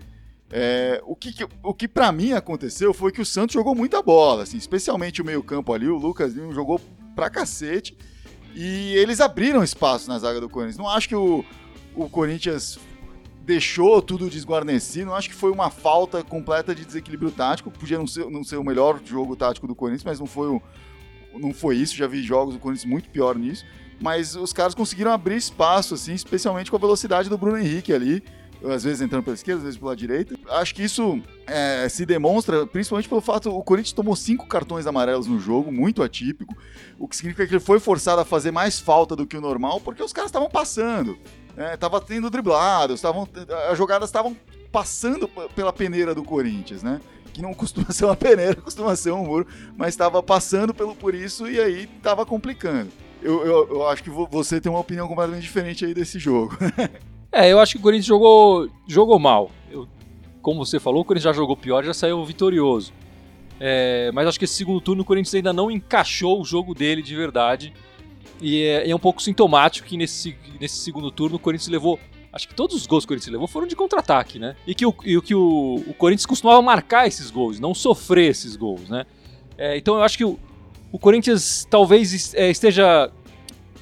É, 0.50 1.02
o 1.06 1.14
que, 1.14 1.34
o 1.62 1.74
que 1.74 1.88
para 1.88 2.12
mim 2.12 2.32
aconteceu 2.32 2.92
foi 2.92 3.12
que 3.12 3.20
o 3.20 3.26
Santos 3.26 3.54
jogou 3.54 3.74
muita 3.74 4.02
bola, 4.02 4.42
assim, 4.42 4.56
especialmente 4.56 5.22
o 5.22 5.24
meio-campo 5.24 5.72
ali, 5.72 5.88
o 5.88 5.96
Lucas 5.96 6.34
Lima 6.34 6.52
jogou 6.52 6.80
pra 7.14 7.30
cacete. 7.30 7.96
E 8.54 8.94
eles 8.96 9.20
abriram 9.20 9.64
espaço 9.64 10.08
na 10.08 10.18
zaga 10.18 10.40
do 10.40 10.48
Corinthians. 10.48 10.76
Não 10.76 10.88
acho 10.88 11.08
que 11.08 11.16
o, 11.16 11.42
o 11.94 12.08
Corinthians 12.08 12.78
deixou 13.44 14.00
tudo 14.00 14.30
desguarnecido. 14.30 15.12
Acho 15.12 15.28
que 15.28 15.34
foi 15.34 15.50
uma 15.50 15.70
falta 15.70 16.22
completa 16.22 16.74
de 16.74 16.84
desequilíbrio 16.84 17.30
tático. 17.30 17.70
Podia 17.70 17.98
não 17.98 18.06
ser, 18.06 18.30
não 18.30 18.44
ser 18.44 18.56
o 18.56 18.64
melhor 18.64 19.00
jogo 19.04 19.36
tático 19.36 19.66
do 19.66 19.74
Corinthians, 19.74 20.04
mas 20.04 20.20
não 20.20 20.26
foi, 20.26 20.48
o, 20.48 20.62
não 21.34 21.52
foi 21.52 21.76
isso. 21.76 21.96
Já 21.96 22.06
vi 22.06 22.22
jogos 22.22 22.54
do 22.54 22.60
Corinthians 22.60 22.90
muito 22.90 23.10
pior 23.10 23.36
nisso. 23.36 23.64
Mas 24.00 24.34
os 24.34 24.52
caras 24.52 24.74
conseguiram 24.74 25.12
abrir 25.12 25.36
espaço, 25.36 25.94
assim, 25.94 26.12
especialmente 26.12 26.70
com 26.70 26.76
a 26.76 26.80
velocidade 26.80 27.28
do 27.28 27.38
Bruno 27.38 27.58
Henrique 27.58 27.92
ali. 27.92 28.22
Às 28.64 28.84
vezes 28.84 29.00
entrando 29.00 29.24
pela 29.24 29.34
esquerda, 29.34 29.58
às 29.58 29.64
vezes 29.64 29.78
pela 29.78 29.96
direita. 29.96 30.36
Acho 30.50 30.72
que 30.72 30.84
isso 30.84 31.20
é, 31.48 31.88
se 31.88 32.06
demonstra 32.06 32.64
principalmente 32.64 33.08
pelo 33.08 33.20
fato 33.20 33.50
o 33.50 33.62
Corinthians 33.62 33.92
tomou 33.92 34.14
cinco 34.14 34.46
cartões 34.46 34.86
amarelos 34.86 35.26
no 35.26 35.40
jogo, 35.40 35.72
muito 35.72 36.00
atípico, 36.00 36.56
o 36.96 37.08
que 37.08 37.16
significa 37.16 37.44
que 37.44 37.54
ele 37.54 37.60
foi 37.60 37.80
forçado 37.80 38.20
a 38.20 38.24
fazer 38.24 38.52
mais 38.52 38.78
falta 38.78 39.16
do 39.16 39.26
que 39.26 39.36
o 39.36 39.40
normal, 39.40 39.80
porque 39.80 40.00
os 40.00 40.12
caras 40.12 40.28
estavam 40.28 40.48
passando. 40.48 41.18
É, 41.56 41.76
tava 41.76 42.00
tendo 42.00 42.30
driblados, 42.30 43.00
tavam, 43.00 43.28
as 43.70 43.76
jogadas 43.76 44.08
estavam 44.08 44.36
passando 44.70 45.28
pela 45.54 45.72
peneira 45.72 46.14
do 46.14 46.22
Corinthians, 46.22 46.82
né? 46.82 47.00
Que 47.32 47.42
não 47.42 47.52
costuma 47.54 47.90
ser 47.92 48.06
uma 48.06 48.16
peneira, 48.16 48.56
costuma 48.56 48.96
ser 48.96 49.12
um 49.12 49.24
muro, 49.24 49.46
mas 49.76 49.88
estava 49.88 50.22
passando 50.22 50.72
pelo 50.72 50.94
por 50.94 51.14
isso 51.14 51.48
e 51.48 51.60
aí 51.60 51.88
estava 51.96 52.24
complicando. 52.24 52.90
Eu, 53.22 53.44
eu, 53.46 53.68
eu, 53.68 53.88
acho 53.88 54.02
que 54.02 54.10
você 54.10 54.60
tem 54.60 54.70
uma 54.70 54.80
opinião 54.80 55.06
completamente 55.06 55.42
diferente 55.42 55.84
aí 55.84 55.94
desse 55.94 56.18
jogo. 56.18 56.56
é, 57.30 57.52
eu 57.52 57.60
acho 57.60 57.74
que 57.74 57.78
o 57.78 57.82
Corinthians 57.82 58.06
jogou, 58.06 58.68
jogou 58.88 59.18
mal. 59.18 59.50
Eu, 59.70 59.86
como 60.40 60.64
você 60.64 60.80
falou, 60.80 61.02
o 61.02 61.04
Corinthians 61.04 61.32
já 61.34 61.40
jogou 61.40 61.56
pior, 61.56 61.84
já 61.84 61.94
saiu 61.94 62.24
vitorioso. 62.24 62.92
É, 63.60 64.10
mas 64.12 64.26
acho 64.26 64.40
que 64.40 64.44
esse 64.44 64.54
segundo 64.54 64.80
turno 64.80 65.02
o 65.02 65.04
Corinthians 65.04 65.32
ainda 65.36 65.52
não 65.52 65.70
encaixou 65.70 66.40
o 66.40 66.44
jogo 66.44 66.74
dele 66.74 67.00
de 67.00 67.14
verdade. 67.14 67.72
E 68.42 68.64
é, 68.64 68.90
é 68.90 68.94
um 68.94 68.98
pouco 68.98 69.22
sintomático 69.22 69.86
que 69.86 69.96
nesse, 69.96 70.36
nesse 70.60 70.76
segundo 70.76 71.10
turno 71.10 71.36
o 71.36 71.38
Corinthians 71.38 71.68
levou 71.68 71.98
acho 72.32 72.48
que 72.48 72.54
todos 72.54 72.74
os 72.74 72.86
gols 72.86 73.04
que 73.04 73.06
o 73.06 73.10
Corinthians 73.10 73.32
levou 73.32 73.46
foram 73.46 73.66
de 73.66 73.76
contra-ataque, 73.76 74.38
né? 74.38 74.56
E 74.66 74.74
que 74.74 74.86
o, 74.86 74.94
e 75.04 75.20
que 75.20 75.34
o, 75.34 75.84
o 75.86 75.94
Corinthians 75.94 76.26
costumava 76.26 76.60
marcar 76.62 77.06
esses 77.06 77.30
gols, 77.30 77.60
não 77.60 77.74
sofrer 77.74 78.30
esses 78.30 78.56
gols, 78.56 78.88
né? 78.88 79.04
É, 79.58 79.76
então 79.76 79.96
eu 79.96 80.02
acho 80.02 80.16
que 80.16 80.24
o, 80.24 80.38
o 80.90 80.98
Corinthians 80.98 81.66
talvez 81.70 82.34
é, 82.34 82.50
esteja. 82.50 83.10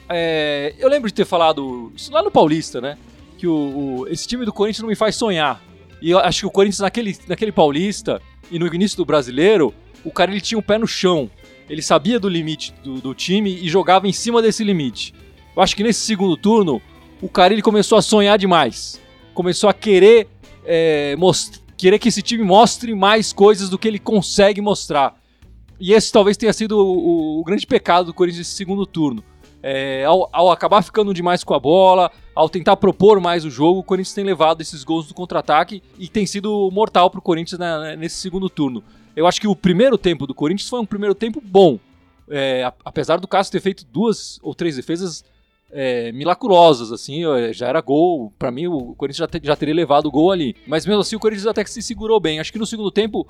É, 0.08 0.74
eu 0.78 0.88
lembro 0.88 1.08
de 1.08 1.14
ter 1.14 1.24
falado 1.24 1.92
lá 2.10 2.22
no 2.22 2.30
Paulista, 2.30 2.80
né? 2.80 2.98
Que 3.38 3.46
o, 3.46 3.54
o, 4.02 4.08
esse 4.08 4.26
time 4.26 4.44
do 4.44 4.52
Corinthians 4.52 4.82
não 4.82 4.88
me 4.88 4.96
faz 4.96 5.14
sonhar. 5.14 5.62
E 6.02 6.10
eu 6.10 6.18
acho 6.18 6.40
que 6.40 6.46
o 6.46 6.50
Corinthians 6.50 6.80
naquele, 6.80 7.16
naquele 7.28 7.52
Paulista 7.52 8.20
e 8.50 8.58
no 8.58 8.66
início 8.74 8.96
do 8.96 9.04
brasileiro, 9.04 9.72
o 10.04 10.10
cara 10.10 10.30
ele 10.30 10.40
tinha 10.40 10.58
o 10.58 10.60
um 10.60 10.64
pé 10.64 10.76
no 10.76 10.88
chão 10.88 11.30
ele 11.70 11.82
sabia 11.82 12.18
do 12.18 12.28
limite 12.28 12.74
do, 12.82 13.00
do, 13.00 13.14
time 13.14 13.48
e 13.48 13.68
jogava 13.68 14.08
em 14.08 14.12
cima 14.12 14.42
desse 14.42 14.64
limite. 14.64 15.14
Eu 15.54 15.62
acho 15.62 15.76
que 15.76 15.84
nesse 15.84 16.00
segundo 16.00 16.36
turno, 16.36 16.82
o 17.22 17.28
Carilli 17.28 17.62
começou 17.62 17.96
a 17.96 18.02
sonhar 18.02 18.36
demais. 18.36 19.00
Começou 19.32 19.70
a 19.70 19.72
querer, 19.72 20.26
é, 20.64 21.14
querer 21.76 22.00
que 22.00 22.08
esse 22.08 22.22
time 22.22 22.42
mostre 22.42 22.92
mais 22.92 23.32
coisas 23.32 23.68
do 23.68 23.78
que 23.78 23.86
ele 23.86 24.00
consegue 24.00 24.60
mostrar. 24.60 25.14
E 25.78 25.92
esse 25.92 26.10
talvez 26.10 26.36
tenha 26.36 26.52
sido 26.52 26.72
o, 26.72 27.38
o, 27.38 27.40
o 27.40 27.44
grande 27.44 27.64
pecado 27.68 28.06
do 28.06 28.14
Corinthians 28.14 28.48
nesse 28.48 28.56
segundo 28.56 28.84
turno. 28.84 29.22
É, 29.62 30.04
ao, 30.04 30.28
ao, 30.32 30.50
acabar 30.50 30.82
ficando 30.82 31.14
demais 31.14 31.44
com 31.44 31.54
a 31.54 31.60
bola, 31.60 32.10
ao 32.34 32.48
tentar 32.48 32.76
propor 32.78 33.20
mais 33.20 33.44
o 33.44 33.50
jogo, 33.50 33.78
o 33.78 33.84
Corinthians 33.84 34.14
tem 34.14 34.24
levado 34.24 34.60
esses 34.60 34.82
gols 34.82 35.06
do 35.06 35.14
contra-ataque 35.14 35.84
e 35.96 36.08
tem 36.08 36.26
sido 36.26 36.68
mortal 36.72 37.10
para 37.10 37.20
o 37.20 37.22
Corinthians 37.22 37.60
né, 37.60 37.94
nesse 37.94 38.16
segundo 38.16 38.50
turno. 38.50 38.82
Eu 39.14 39.26
acho 39.26 39.40
que 39.40 39.48
o 39.48 39.56
primeiro 39.56 39.98
tempo 39.98 40.26
do 40.26 40.34
Corinthians 40.34 40.68
foi 40.68 40.80
um 40.80 40.86
primeiro 40.86 41.14
tempo 41.14 41.42
bom. 41.44 41.78
É, 42.28 42.72
apesar 42.84 43.18
do 43.18 43.26
Cássio 43.26 43.52
ter 43.52 43.60
feito 43.60 43.84
duas 43.84 44.38
ou 44.42 44.54
três 44.54 44.76
defesas 44.76 45.24
é, 45.72 46.12
assim, 46.92 47.22
já 47.52 47.68
era 47.68 47.80
gol. 47.80 48.32
Para 48.38 48.50
mim, 48.50 48.66
o 48.66 48.94
Corinthians 48.94 49.18
já, 49.18 49.26
te, 49.26 49.40
já, 49.42 49.56
teria 49.56 49.74
levado 49.74 50.06
o 50.06 50.10
gol 50.10 50.30
ali. 50.30 50.56
Mas 50.66 50.86
mesmo 50.86 51.00
assim, 51.00 51.16
o 51.16 51.20
Corinthians 51.20 51.46
até 51.46 51.64
que 51.64 51.70
se 51.70 51.82
segurou 51.82 52.20
bem. 52.20 52.40
Acho 52.40 52.52
que 52.52 52.58
no 52.58 52.66
segundo 52.66 52.90
tempo, 52.90 53.26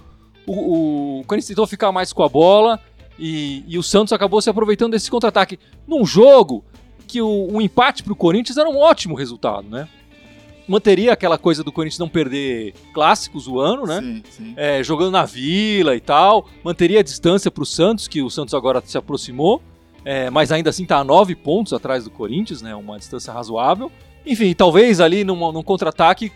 o, 0.47 0.53
o, 0.53 1.21
o 1.21 1.25
Corinthians 1.25 1.49
tentou 1.49 1.67
ficar 1.67 1.93
mais 1.93 2.13
com 2.13 2.23
a 2.23 2.29
bola 2.29 2.81
e, 3.19 3.65
e 3.67 3.79
o 3.79 3.83
Santos 3.83 4.13
acabou 4.13 4.41
se 4.41 4.49
aproveitando 4.49 4.93
desse 4.93 5.11
contra-ataque. 5.11 5.59
Num 5.87 6.05
jogo 6.05 6.65
que 7.07 7.21
o, 7.21 7.49
o 7.53 7.61
empate 7.61 8.03
para 8.03 8.13
o 8.13 8.17
Corinthians 8.17 8.57
era 8.57 8.69
um 8.69 8.79
ótimo 8.79 9.15
resultado, 9.15 9.69
né? 9.69 9.89
Manteria 10.71 11.13
aquela 11.13 11.37
coisa 11.37 11.65
do 11.65 11.73
Corinthians 11.73 11.99
não 11.99 12.09
perder 12.09 12.75
clássicos 12.95 13.49
o 13.49 13.59
ano, 13.59 13.85
né? 13.85 14.01
Sim, 14.01 14.23
sim. 14.31 14.55
É, 14.57 14.83
jogando 14.83 15.11
na 15.11 15.25
Vila 15.25 15.97
e 15.97 16.01
tal. 16.01 16.49
Manteria 16.63 17.01
a 17.01 17.03
distância 17.03 17.51
para 17.51 17.63
o 17.63 17.67
Santos, 17.67 18.07
que 18.07 18.23
o 18.23 18.31
Santos 18.31 18.55
agora 18.55 18.81
se 18.85 18.97
aproximou. 18.97 19.61
É, 20.05 20.31
mas 20.31 20.51
ainda 20.51 20.71
assim 20.71 20.85
está 20.85 20.99
a 20.99 21.05
nove 21.05 21.35
pontos 21.35 21.73
atrás 21.73 22.05
do 22.05 22.11
Corinthians, 22.11 22.63
né? 22.63 22.75
Uma 22.75 22.99
distância 22.99 23.33
razoável. 23.33 23.91
Enfim, 24.25 24.55
talvez 24.55 25.01
ali 25.01 25.25
num, 25.25 25.53
num 25.53 25.63
contra-ataque 25.63 26.33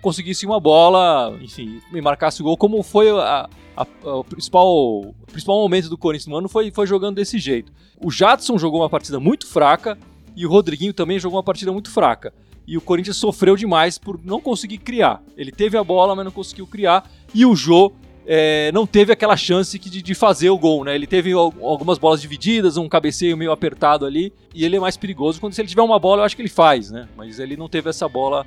conseguisse 0.00 0.46
uma 0.46 0.60
bola, 0.60 1.36
enfim, 1.40 1.80
e 1.92 2.00
marcasse 2.00 2.42
o 2.42 2.44
gol, 2.44 2.58
como 2.58 2.82
foi 2.82 3.08
a, 3.08 3.48
a, 3.74 3.86
a, 4.04 4.16
o, 4.16 4.22
principal, 4.22 4.68
o 4.68 5.14
principal 5.26 5.56
momento 5.56 5.88
do 5.88 5.96
Corinthians 5.96 6.26
no 6.26 6.36
ano, 6.36 6.48
foi, 6.48 6.70
foi 6.70 6.86
jogando 6.86 7.16
desse 7.16 7.38
jeito. 7.38 7.72
O 7.98 8.10
Jadson 8.10 8.58
jogou 8.58 8.82
uma 8.82 8.90
partida 8.90 9.18
muito 9.18 9.46
fraca, 9.46 9.98
e 10.36 10.44
o 10.44 10.50
Rodriguinho 10.50 10.92
também 10.92 11.18
jogou 11.18 11.38
uma 11.38 11.42
partida 11.42 11.72
muito 11.72 11.90
fraca. 11.90 12.34
E 12.66 12.76
o 12.76 12.80
Corinthians 12.80 13.16
sofreu 13.16 13.56
demais 13.56 13.98
por 13.98 14.18
não 14.24 14.40
conseguir 14.40 14.78
criar. 14.78 15.22
Ele 15.36 15.52
teve 15.52 15.76
a 15.76 15.84
bola, 15.84 16.14
mas 16.14 16.24
não 16.24 16.32
conseguiu 16.32 16.66
criar. 16.66 17.08
E 17.34 17.44
o 17.44 17.54
Jô 17.54 17.92
é, 18.26 18.72
não 18.72 18.86
teve 18.86 19.12
aquela 19.12 19.36
chance 19.36 19.78
de, 19.78 20.02
de, 20.02 20.14
fazer 20.14 20.50
o 20.50 20.58
gol, 20.58 20.84
né? 20.84 20.94
Ele 20.94 21.06
teve 21.06 21.32
algumas 21.32 21.98
bolas 21.98 22.20
divididas, 22.20 22.76
um 22.76 22.88
cabeceio 22.88 23.36
meio 23.36 23.52
apertado 23.52 24.06
ali, 24.06 24.32
e 24.54 24.64
ele 24.64 24.76
é 24.76 24.80
mais 24.80 24.96
perigoso 24.96 25.40
quando 25.40 25.52
se 25.52 25.60
ele 25.60 25.68
tiver 25.68 25.82
uma 25.82 25.98
bola, 25.98 26.22
eu 26.22 26.24
acho 26.24 26.34
que 26.34 26.42
ele 26.42 26.48
faz, 26.48 26.90
né? 26.90 27.06
Mas 27.16 27.38
ele 27.38 27.56
não 27.56 27.68
teve 27.68 27.90
essa 27.90 28.08
bola 28.08 28.46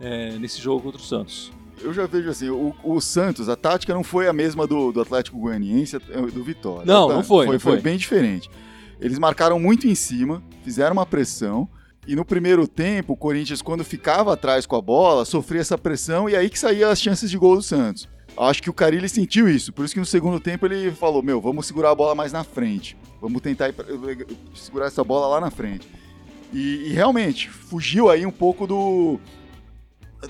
é, 0.00 0.32
nesse 0.32 0.60
jogo 0.60 0.82
contra 0.82 1.00
o 1.00 1.04
Santos. 1.04 1.50
Eu 1.80 1.92
já 1.92 2.06
vejo 2.06 2.28
assim, 2.28 2.50
o, 2.50 2.74
o, 2.84 3.00
Santos, 3.00 3.48
a 3.48 3.56
tática 3.56 3.92
não 3.92 4.04
foi 4.04 4.28
a 4.28 4.32
mesma 4.32 4.66
do, 4.66 4.92
do 4.92 5.00
Atlético 5.00 5.38
Goianiense, 5.38 5.96
é, 5.96 6.20
do 6.20 6.44
Vitória. 6.44 6.84
Não, 6.86 7.08
tá? 7.08 7.14
não 7.14 7.24
foi, 7.24 7.46
foi, 7.46 7.54
não 7.54 7.60
foi. 7.60 7.72
Foi 7.72 7.80
bem 7.80 7.96
diferente. 7.96 8.50
Eles 9.00 9.18
marcaram 9.18 9.58
muito 9.58 9.86
em 9.86 9.94
cima, 9.94 10.42
fizeram 10.62 10.92
uma 10.92 11.04
pressão, 11.04 11.68
e 12.06 12.14
no 12.14 12.24
primeiro 12.24 12.68
tempo, 12.68 13.14
o 13.14 13.16
Corinthians, 13.16 13.62
quando 13.62 13.84
ficava 13.84 14.34
atrás 14.34 14.66
com 14.66 14.76
a 14.76 14.80
bola, 14.80 15.24
sofria 15.24 15.60
essa 15.60 15.78
pressão 15.78 16.28
e 16.28 16.36
aí 16.36 16.50
que 16.50 16.58
saía 16.58 16.88
as 16.88 17.00
chances 17.00 17.30
de 17.30 17.38
gol 17.38 17.56
do 17.56 17.62
Santos. 17.62 18.08
Acho 18.36 18.62
que 18.62 18.68
o 18.68 18.74
Carilli 18.74 19.08
sentiu 19.08 19.48
isso, 19.48 19.72
por 19.72 19.84
isso 19.84 19.94
que 19.94 20.00
no 20.00 20.06
segundo 20.06 20.40
tempo 20.40 20.66
ele 20.66 20.90
falou: 20.90 21.22
Meu, 21.22 21.40
vamos 21.40 21.66
segurar 21.66 21.90
a 21.90 21.94
bola 21.94 22.14
mais 22.14 22.32
na 22.32 22.42
frente. 22.42 22.96
Vamos 23.20 23.40
tentar 23.40 23.72
pra, 23.72 23.86
segurar 24.54 24.86
essa 24.86 25.04
bola 25.04 25.28
lá 25.28 25.40
na 25.40 25.50
frente. 25.50 25.88
E, 26.52 26.88
e, 26.88 26.92
realmente, 26.92 27.48
fugiu 27.48 28.10
aí 28.10 28.26
um 28.26 28.30
pouco 28.30 28.66
do, 28.66 29.18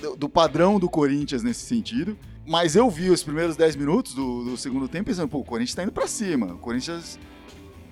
do, 0.00 0.16
do, 0.16 0.28
padrão 0.28 0.78
do 0.78 0.88
Corinthians 0.88 1.42
nesse 1.42 1.66
sentido. 1.66 2.16
Mas 2.46 2.76
eu 2.76 2.90
vi 2.90 3.08
os 3.08 3.22
primeiros 3.22 3.56
10 3.56 3.76
minutos 3.76 4.14
do, 4.14 4.44
do 4.44 4.56
segundo 4.56 4.86
tempo 4.86 5.06
pensando: 5.06 5.28
Pô, 5.28 5.38
o 5.38 5.44
Corinthians 5.44 5.74
tá 5.74 5.82
indo 5.82 5.92
pra 5.92 6.06
cima. 6.06 6.54
O 6.54 6.58
Corinthians 6.58 7.18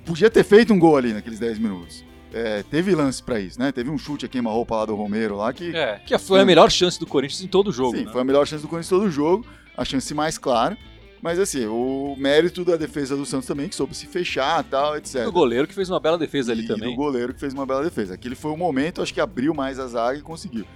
podia 0.05 0.31
ter 0.31 0.45
feito 0.45 0.75
um 0.75 0.79
gol 0.79 0.99
ali 0.99 1.15
naqueles 1.15 1.39
10 1.39 1.59
minutos. 1.59 2.12
É, 2.33 2.63
teve 2.63 2.95
lance 2.95 3.23
para 3.23 3.39
isso, 3.39 3.59
né? 3.59 3.71
Teve 3.73 3.91
um 3.91 3.99
chute 3.99 4.25
a 4.25 4.29
queima-roupa 4.29 4.77
lá 4.77 4.87
do 4.87 4.95
Romero 4.95 5.37
lá 5.37 5.53
que. 5.53 5.75
É, 5.77 6.01
que 6.05 6.17
foi 6.19 6.41
a 6.41 6.45
melhor 6.45 6.71
chance 6.71 6.99
do 6.99 7.07
Corinthians 7.07 7.43
em 7.43 7.49
todo 7.49 7.69
o 7.69 7.73
jogo. 7.73 7.97
Sim, 7.97 8.05
né? 8.05 8.13
foi 8.13 8.21
a 8.21 8.25
melhor 8.25 8.47
chance 8.47 8.63
do 8.63 8.69
Corinthians 8.69 8.93
em 8.93 9.01
todo 9.01 9.09
o 9.09 9.11
jogo, 9.11 9.47
a 9.77 9.85
chance 9.85 10.13
mais 10.15 10.39
clara. 10.39 10.77
Mas 11.21 11.39
assim, 11.39 11.67
o 11.67 12.17
mérito 12.19 12.65
da 12.65 12.77
defesa 12.77 13.17
do 13.17 13.25
Santos 13.25 13.47
também, 13.47 13.69
que 13.69 13.77
soube 13.77 13.95
se 13.95 14.07
fechar 14.07 14.65
tal, 14.65 14.97
etc. 14.97 15.25
O 15.29 15.31
goleiro 15.31 15.69
que 15.69 15.75
fez 15.75 15.89
uma 15.89 16.01
bela 16.01 16.19
defesa 16.19 16.51
ali 16.51 16.65
e 16.65 16.67
também. 16.67 16.93
O 16.93 16.97
goleiro 16.97 17.33
que 17.33 17.39
fez 17.39 17.55
uma 17.55 17.65
bela 17.65 17.85
defesa. 17.85 18.15
Aquele 18.15 18.35
foi 18.35 18.51
o 18.51 18.57
momento, 18.57 19.01
acho 19.01 19.15
que 19.15 19.21
abriu 19.21 19.55
mais 19.55 19.79
a 19.79 19.87
zaga 19.87 20.19
e 20.19 20.23
conseguiu. 20.23 20.67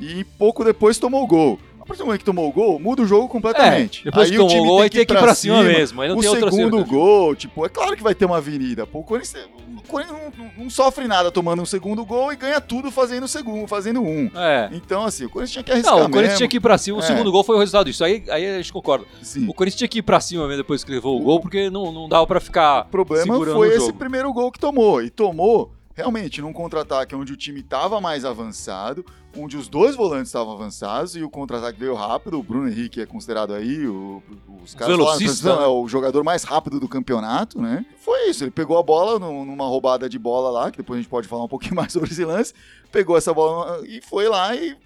E 0.00 0.24
pouco 0.24 0.64
depois 0.64 0.98
tomou 0.98 1.22
o 1.22 1.26
gol 1.26 1.58
partir 1.90 2.02
do 2.02 2.06
momento 2.06 2.20
que 2.20 2.24
tomou 2.24 2.48
o 2.48 2.52
gol, 2.52 2.78
muda 2.78 3.02
o 3.02 3.06
jogo 3.06 3.28
completamente. 3.28 4.02
É, 4.02 4.04
depois 4.04 4.26
aí 4.26 4.32
que 4.32 4.38
tomou 4.38 4.62
o 4.62 4.66
gol, 4.66 4.82
ter 4.82 5.04
que 5.04 5.12
ir 5.12 5.18
pra 5.18 5.34
cima, 5.34 5.58
cima 5.58 5.62
mesmo. 5.64 6.00
Aí 6.00 6.08
não 6.08 6.16
o 6.16 6.20
tem 6.20 6.30
segundo 6.30 6.84
gol, 6.84 7.34
tipo, 7.34 7.66
é 7.66 7.68
claro 7.68 7.96
que 7.96 8.02
vai 8.02 8.14
ter 8.14 8.24
uma 8.24 8.36
avenida. 8.36 8.86
Pô, 8.86 9.00
o 9.00 9.04
Corinthians, 9.04 9.48
o 9.76 9.88
Corinthians 9.88 10.18
não, 10.38 10.64
não, 10.64 10.70
sofre 10.70 11.06
nada 11.06 11.30
tomando 11.30 11.62
um 11.62 11.66
segundo 11.66 12.04
gol 12.04 12.32
e 12.32 12.36
ganha 12.36 12.60
tudo 12.60 12.90
fazendo 12.90 13.26
segundo, 13.26 13.66
fazendo 13.66 14.00
um. 14.00 14.30
É. 14.34 14.70
Então, 14.72 15.04
assim, 15.04 15.24
o 15.24 15.30
Corinthians 15.30 15.52
tinha 15.52 15.64
que 15.64 15.72
arriscar 15.72 15.94
Não, 15.94 16.00
o 16.00 16.04
Corinthians 16.04 16.22
mesmo. 16.22 16.38
tinha 16.38 16.48
que 16.48 16.56
ir 16.56 16.60
pra 16.60 16.78
cima, 16.78 16.98
o 16.98 17.02
é. 17.02 17.06
segundo 17.06 17.32
gol 17.32 17.42
foi 17.42 17.56
o 17.56 17.58
resultado 17.58 17.86
disso. 17.86 18.04
Aí, 18.04 18.24
aí 18.30 18.46
a 18.46 18.56
gente 18.58 18.72
concorda. 18.72 19.04
Sim. 19.22 19.48
O 19.48 19.54
Corinthians 19.54 19.78
tinha 19.78 19.88
que 19.88 19.98
ir 19.98 20.02
pra 20.02 20.20
cima 20.20 20.46
mesmo 20.46 20.62
depois 20.62 20.84
que 20.84 20.90
levou 20.90 21.20
o 21.20 21.22
gol, 21.22 21.40
porque 21.40 21.68
não, 21.70 21.92
não 21.92 22.08
dava 22.08 22.26
pra 22.26 22.40
ficar 22.40 22.82
O 22.82 22.90
problema 22.90 23.34
foi 23.44 23.68
o 23.68 23.72
esse 23.72 23.92
primeiro 23.92 24.32
gol 24.32 24.52
que 24.52 24.58
tomou. 24.58 25.02
E 25.02 25.10
tomou 25.10 25.72
realmente 26.00 26.40
num 26.40 26.52
contra-ataque 26.52 27.14
onde 27.14 27.32
o 27.32 27.36
time 27.36 27.60
estava 27.60 28.00
mais 28.00 28.24
avançado, 28.24 29.04
onde 29.36 29.56
os 29.56 29.68
dois 29.68 29.94
volantes 29.94 30.28
estavam 30.28 30.54
avançados 30.54 31.14
e 31.14 31.22
o 31.22 31.28
contra-ataque 31.28 31.78
veio 31.78 31.94
rápido. 31.94 32.38
O 32.38 32.42
Bruno 32.42 32.68
Henrique 32.68 33.02
é 33.02 33.06
considerado 33.06 33.52
aí 33.52 33.86
o, 33.86 34.22
os 34.62 34.74
caras 34.74 34.96
falam, 35.40 35.62
é 35.62 35.68
o 35.68 35.86
jogador 35.86 36.24
mais 36.24 36.42
rápido 36.42 36.80
do 36.80 36.88
campeonato, 36.88 37.60
né? 37.60 37.84
Foi 37.98 38.30
isso, 38.30 38.44
ele 38.44 38.50
pegou 38.50 38.78
a 38.78 38.82
bola 38.82 39.18
numa 39.18 39.66
roubada 39.66 40.08
de 40.08 40.18
bola 40.18 40.50
lá, 40.50 40.70
que 40.70 40.78
depois 40.78 40.98
a 40.98 41.02
gente 41.02 41.10
pode 41.10 41.28
falar 41.28 41.44
um 41.44 41.48
pouquinho 41.48 41.74
mais 41.76 41.92
sobre 41.92 42.10
esse 42.10 42.24
lance, 42.24 42.54
pegou 42.90 43.16
essa 43.16 43.34
bola 43.34 43.86
e 43.86 44.00
foi 44.00 44.26
lá 44.26 44.56
e 44.56 44.76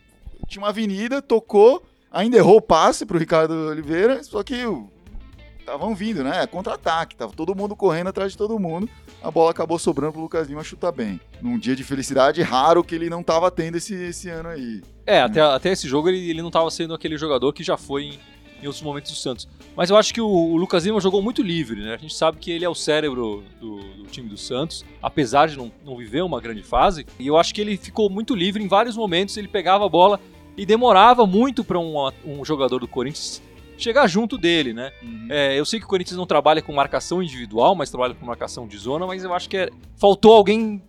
tinha 0.48 0.62
uma 0.62 0.70
avenida, 0.70 1.22
tocou, 1.22 1.82
ainda 2.10 2.36
errou 2.36 2.56
o 2.56 2.62
passe 2.62 3.06
pro 3.06 3.18
Ricardo 3.18 3.52
Oliveira, 3.52 4.22
só 4.24 4.42
que 4.42 4.64
estavam 5.64 5.94
vindo, 5.94 6.22
né? 6.22 6.46
Contra-ataque, 6.46 7.16
tava 7.16 7.32
todo 7.32 7.54
mundo 7.54 7.74
correndo 7.74 8.08
atrás 8.08 8.32
de 8.32 8.38
todo 8.38 8.58
mundo. 8.58 8.88
A 9.22 9.30
bola 9.30 9.50
acabou 9.50 9.78
sobrando 9.78 10.12
pro 10.12 10.22
Lucas 10.22 10.46
Lima 10.46 10.62
chutar 10.62 10.92
bem. 10.92 11.18
Num 11.40 11.58
dia 11.58 11.74
de 11.74 11.82
felicidade 11.82 12.42
raro 12.42 12.84
que 12.84 12.94
ele 12.94 13.08
não 13.10 13.22
tava 13.22 13.50
tendo 13.50 13.76
esse, 13.76 13.94
esse 13.94 14.28
ano 14.28 14.50
aí. 14.50 14.82
É, 15.06 15.20
até, 15.20 15.40
até 15.40 15.72
esse 15.72 15.88
jogo 15.88 16.08
ele, 16.08 16.30
ele 16.30 16.42
não 16.42 16.48
estava 16.48 16.70
sendo 16.70 16.94
aquele 16.94 17.16
jogador 17.16 17.52
que 17.52 17.62
já 17.62 17.76
foi 17.76 18.04
em, 18.04 18.18
em 18.62 18.66
outros 18.66 18.82
momentos 18.82 19.10
do 19.10 19.16
Santos. 19.16 19.48
Mas 19.74 19.90
eu 19.90 19.96
acho 19.96 20.12
que 20.12 20.20
o, 20.20 20.28
o, 20.28 20.56
Lucas 20.56 20.84
Lima 20.84 21.00
jogou 21.00 21.22
muito 21.22 21.42
livre, 21.42 21.80
né? 21.80 21.94
A 21.94 21.98
gente 21.98 22.14
sabe 22.14 22.38
que 22.38 22.50
ele 22.50 22.64
é 22.64 22.68
o 22.68 22.74
cérebro 22.74 23.42
do, 23.60 23.78
do 23.78 24.02
time 24.04 24.28
do 24.28 24.36
Santos, 24.36 24.84
apesar 25.02 25.48
de 25.48 25.56
não, 25.56 25.72
não 25.84 25.96
viver 25.96 26.22
uma 26.22 26.40
grande 26.40 26.62
fase. 26.62 27.06
E 27.18 27.26
eu 27.26 27.36
acho 27.36 27.54
que 27.54 27.60
ele 27.60 27.76
ficou 27.76 28.10
muito 28.10 28.34
livre 28.34 28.62
em 28.62 28.68
vários 28.68 28.96
momentos. 28.96 29.36
Ele 29.36 29.48
pegava 29.48 29.84
a 29.86 29.88
bola 29.88 30.20
e 30.56 30.64
demorava 30.64 31.26
muito 31.26 31.64
para 31.64 31.78
um, 31.78 31.94
um 32.24 32.44
jogador 32.44 32.78
do 32.78 32.86
Corinthians 32.86 33.42
chegar 33.76 34.06
junto 34.06 34.38
dele, 34.38 34.72
né? 34.72 34.92
Uhum. 35.02 35.28
É, 35.30 35.58
eu 35.58 35.64
sei 35.64 35.78
que 35.78 35.86
o 35.86 35.88
Corinthians 35.88 36.16
não 36.16 36.26
trabalha 36.26 36.62
com 36.62 36.72
marcação 36.72 37.22
individual, 37.22 37.74
mas 37.74 37.90
trabalha 37.90 38.14
com 38.14 38.24
marcação 38.24 38.66
de 38.66 38.76
zona, 38.76 39.06
mas 39.06 39.24
eu 39.24 39.32
acho 39.34 39.48
que 39.48 39.56
é, 39.56 39.70
faltou 39.96 40.32
alguém 40.32 40.82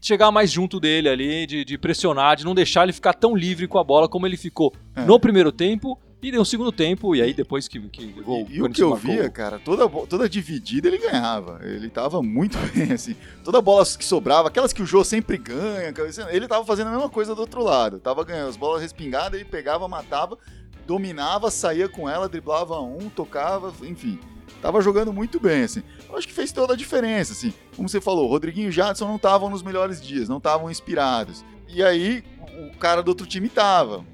chegar 0.00 0.30
mais 0.30 0.50
junto 0.50 0.78
dele 0.78 1.08
ali, 1.08 1.46
de, 1.46 1.64
de, 1.64 1.78
pressionar, 1.78 2.36
de 2.36 2.44
não 2.44 2.54
deixar 2.54 2.82
ele 2.82 2.92
ficar 2.92 3.14
tão 3.14 3.34
livre 3.34 3.66
com 3.66 3.78
a 3.78 3.84
bola 3.84 4.06
como 4.06 4.26
ele 4.26 4.36
ficou 4.36 4.72
é. 4.94 5.02
no 5.02 5.18
primeiro 5.18 5.50
tempo 5.50 5.98
e 6.22 6.32
no 6.32 6.44
segundo 6.44 6.72
tempo, 6.72 7.14
e 7.14 7.20
aí 7.20 7.34
depois 7.34 7.68
que, 7.68 7.78
que 7.88 8.06
levou 8.06 8.46
E, 8.48 8.56
e 8.56 8.62
o 8.62 8.70
que 8.70 8.82
eu 8.82 8.90
marcou... 8.90 9.10
via, 9.10 9.28
cara, 9.28 9.58
toda, 9.58 9.86
toda 10.06 10.26
dividida 10.26 10.88
ele 10.88 10.96
ganhava. 10.96 11.60
Ele 11.62 11.90
tava 11.90 12.22
muito 12.22 12.56
bem, 12.72 12.92
assim. 12.92 13.14
Toda 13.42 13.60
bola 13.60 13.84
que 13.84 14.04
sobrava, 14.04 14.48
aquelas 14.48 14.72
que 14.72 14.82
o 14.82 14.86
Jô 14.86 15.04
sempre 15.04 15.36
ganha, 15.36 15.92
ele 16.30 16.48
tava 16.48 16.64
fazendo 16.64 16.88
a 16.88 16.92
mesma 16.92 17.10
coisa 17.10 17.34
do 17.34 17.42
outro 17.42 17.62
lado. 17.62 17.98
Tava 18.00 18.24
ganhando 18.24 18.48
as 18.48 18.56
bolas 18.56 18.80
respingadas, 18.80 19.38
ele 19.38 19.48
pegava, 19.48 19.86
matava 19.86 20.38
dominava, 20.86 21.50
saía 21.50 21.88
com 21.88 22.08
ela, 22.08 22.28
driblava 22.28 22.80
um, 22.80 23.08
tocava, 23.08 23.72
enfim. 23.82 24.18
Tava 24.60 24.80
jogando 24.80 25.12
muito 25.12 25.38
bem, 25.38 25.64
assim. 25.64 25.82
Eu 26.08 26.16
acho 26.16 26.26
que 26.26 26.32
fez 26.32 26.50
toda 26.50 26.72
a 26.72 26.76
diferença, 26.76 27.32
assim. 27.32 27.52
Como 27.76 27.88
você 27.88 28.00
falou, 28.00 28.28
Rodriguinho 28.28 28.68
e 28.68 28.72
Jadson 28.72 29.06
não 29.06 29.16
estavam 29.16 29.50
nos 29.50 29.62
melhores 29.62 30.00
dias, 30.00 30.28
não 30.28 30.38
estavam 30.38 30.70
inspirados. 30.70 31.44
E 31.68 31.82
aí, 31.82 32.24
o 32.72 32.76
cara 32.78 33.02
do 33.02 33.08
outro 33.08 33.26
time 33.26 33.48
tava. 33.48 34.04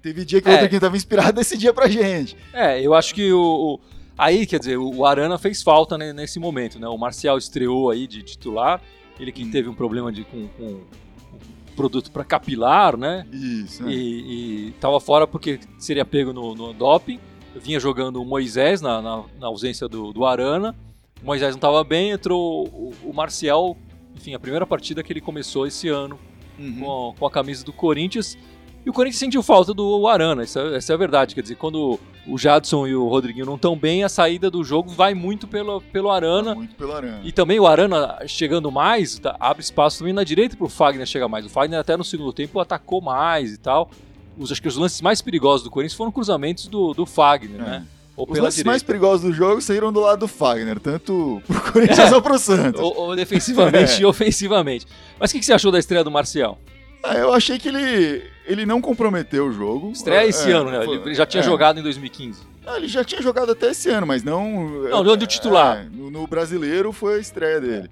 Teve 0.00 0.24
dia 0.24 0.40
que 0.40 0.48
o 0.48 0.50
é. 0.50 0.54
Rodriguinho 0.54 0.80
tava 0.80 0.96
inspirado, 0.96 1.32
decidia 1.36 1.72
pra 1.72 1.88
gente. 1.88 2.36
É, 2.52 2.80
eu 2.80 2.94
acho 2.94 3.14
que 3.14 3.32
o, 3.32 3.40
o... 3.40 3.80
Aí, 4.16 4.46
quer 4.46 4.58
dizer, 4.58 4.78
o 4.78 5.04
Arana 5.04 5.38
fez 5.38 5.62
falta 5.62 5.98
né, 5.98 6.12
nesse 6.12 6.38
momento, 6.38 6.78
né? 6.78 6.88
O 6.88 6.96
Marcial 6.96 7.36
estreou 7.36 7.90
aí 7.90 8.06
de 8.06 8.22
titular, 8.22 8.80
ele 9.20 9.30
que 9.30 9.44
hum. 9.44 9.50
teve 9.50 9.68
um 9.68 9.74
problema 9.74 10.10
de, 10.10 10.24
com, 10.24 10.48
com 10.48 10.80
produto 11.78 12.10
para 12.10 12.24
capilar, 12.24 12.96
né? 12.96 13.24
Isso. 13.32 13.86
É. 13.86 13.92
E, 13.92 14.68
estava 14.70 14.98
fora 14.98 15.28
porque 15.28 15.60
seria 15.78 16.04
pego 16.04 16.32
no, 16.32 16.52
no 16.56 16.72
doping. 16.72 17.20
Eu 17.54 17.60
vinha 17.60 17.78
jogando 17.78 18.20
o 18.20 18.24
Moisés 18.24 18.80
na, 18.80 19.00
na, 19.00 19.24
na 19.38 19.46
ausência 19.46 19.88
do, 19.88 20.12
do, 20.12 20.24
Arana. 20.24 20.74
O 21.22 21.26
Moisés 21.26 21.50
não 21.50 21.58
estava 21.58 21.84
bem, 21.84 22.10
entrou 22.10 22.66
o, 22.66 22.92
o, 23.04 23.14
Marcial. 23.14 23.76
Enfim, 24.16 24.34
a 24.34 24.40
primeira 24.40 24.66
partida 24.66 25.04
que 25.04 25.12
ele 25.12 25.20
começou 25.20 25.68
esse 25.68 25.88
ano 25.88 26.18
uhum. 26.58 26.80
com, 26.80 27.14
com 27.20 27.26
a 27.26 27.30
camisa 27.30 27.64
do 27.64 27.72
Corinthians. 27.72 28.36
E 28.84 28.90
o 28.90 28.92
Corinthians 28.92 29.20
sentiu 29.20 29.42
falta 29.42 29.72
do 29.72 30.08
Arana, 30.08 30.42
essa, 30.42 30.60
essa, 30.74 30.92
é 30.92 30.94
a 30.94 30.98
verdade. 30.98 31.34
Quer 31.34 31.42
dizer, 31.42 31.54
quando 31.54 32.00
o 32.28 32.36
Jadson 32.36 32.86
e 32.86 32.94
o 32.94 33.08
Rodriguinho 33.08 33.46
não 33.46 33.54
estão 33.54 33.76
bem, 33.76 34.04
a 34.04 34.08
saída 34.08 34.50
do 34.50 34.62
jogo 34.62 34.90
vai 34.90 35.14
muito 35.14 35.46
pelo, 35.46 35.80
pelo 35.80 36.10
Arana. 36.10 36.54
Muito 36.54 36.74
pelo 36.74 36.92
Arana. 36.92 37.20
E 37.24 37.32
também 37.32 37.58
o 37.58 37.66
Arana 37.66 38.18
chegando 38.26 38.70
mais, 38.70 39.18
tá, 39.18 39.36
abre 39.40 39.62
espaço 39.62 39.98
também 39.98 40.12
na 40.12 40.24
direita 40.24 40.56
para 40.56 40.66
o 40.66 40.68
Fagner 40.68 41.06
chegar 41.06 41.28
mais. 41.28 41.46
O 41.46 41.48
Fagner 41.48 41.80
até 41.80 41.96
no 41.96 42.04
segundo 42.04 42.32
tempo 42.32 42.60
atacou 42.60 43.00
mais 43.00 43.52
e 43.52 43.56
tal. 43.56 43.90
Os, 44.36 44.52
acho 44.52 44.62
que 44.62 44.68
os 44.68 44.76
lances 44.76 45.00
mais 45.00 45.22
perigosos 45.22 45.64
do 45.64 45.70
Corinthians 45.70 45.96
foram 45.96 46.12
cruzamentos 46.12 46.68
do, 46.68 46.92
do 46.92 47.06
Fagner, 47.06 47.60
é. 47.60 47.64
né? 47.64 47.86
Ou 48.16 48.26
Os 48.28 48.38
lances 48.38 48.56
direita. 48.56 48.70
mais 48.70 48.82
perigosos 48.82 49.22
do 49.22 49.32
jogo 49.32 49.60
saíram 49.62 49.92
do 49.92 50.00
lado 50.00 50.20
do 50.20 50.28
Fagner, 50.28 50.80
tanto 50.80 51.40
pro 51.46 51.72
Corinthians 51.72 52.12
é. 52.12 52.14
ou 52.14 52.20
pro 52.20 52.36
Santos. 52.36 52.80
Ou, 52.80 52.96
ou 52.96 53.16
defensivamente 53.16 53.94
é. 53.98 54.00
e 54.00 54.04
ofensivamente. 54.04 54.86
Mas 55.20 55.30
o 55.30 55.34
que, 55.34 55.38
que 55.40 55.46
você 55.46 55.52
achou 55.52 55.70
da 55.70 55.78
estreia 55.78 56.02
do 56.02 56.10
Marcial? 56.10 56.58
Ah, 57.04 57.14
eu 57.14 57.32
achei 57.32 57.60
que 57.60 57.68
ele, 57.68 58.24
ele 58.48 58.64
não 58.64 58.80
comprometeu 58.80 59.46
o 59.46 59.52
jogo. 59.52 59.92
Estreia 59.92 60.26
esse 60.26 60.50
é, 60.50 60.54
ano, 60.54 60.70
né? 60.70 60.84
Ele 60.84 61.14
já 61.14 61.26
tinha 61.26 61.42
é. 61.42 61.44
jogado 61.44 61.78
em 61.78 61.82
2015. 61.82 62.40
Ah, 62.66 62.78
ele 62.78 62.88
já 62.88 63.04
tinha 63.04 63.20
jogado 63.20 63.52
até 63.52 63.70
esse 63.70 63.88
ano, 63.90 64.06
mas 64.06 64.24
não. 64.24 64.68
Não, 64.88 65.04
não 65.04 65.16
de 65.16 65.26
titular. 65.26 65.78
É, 65.78 65.84
no, 65.84 66.10
no, 66.10 66.26
brasileiro 66.26 66.92
foi 66.92 67.16
a 67.16 67.18
estreia 67.18 67.60
dele. 67.60 67.90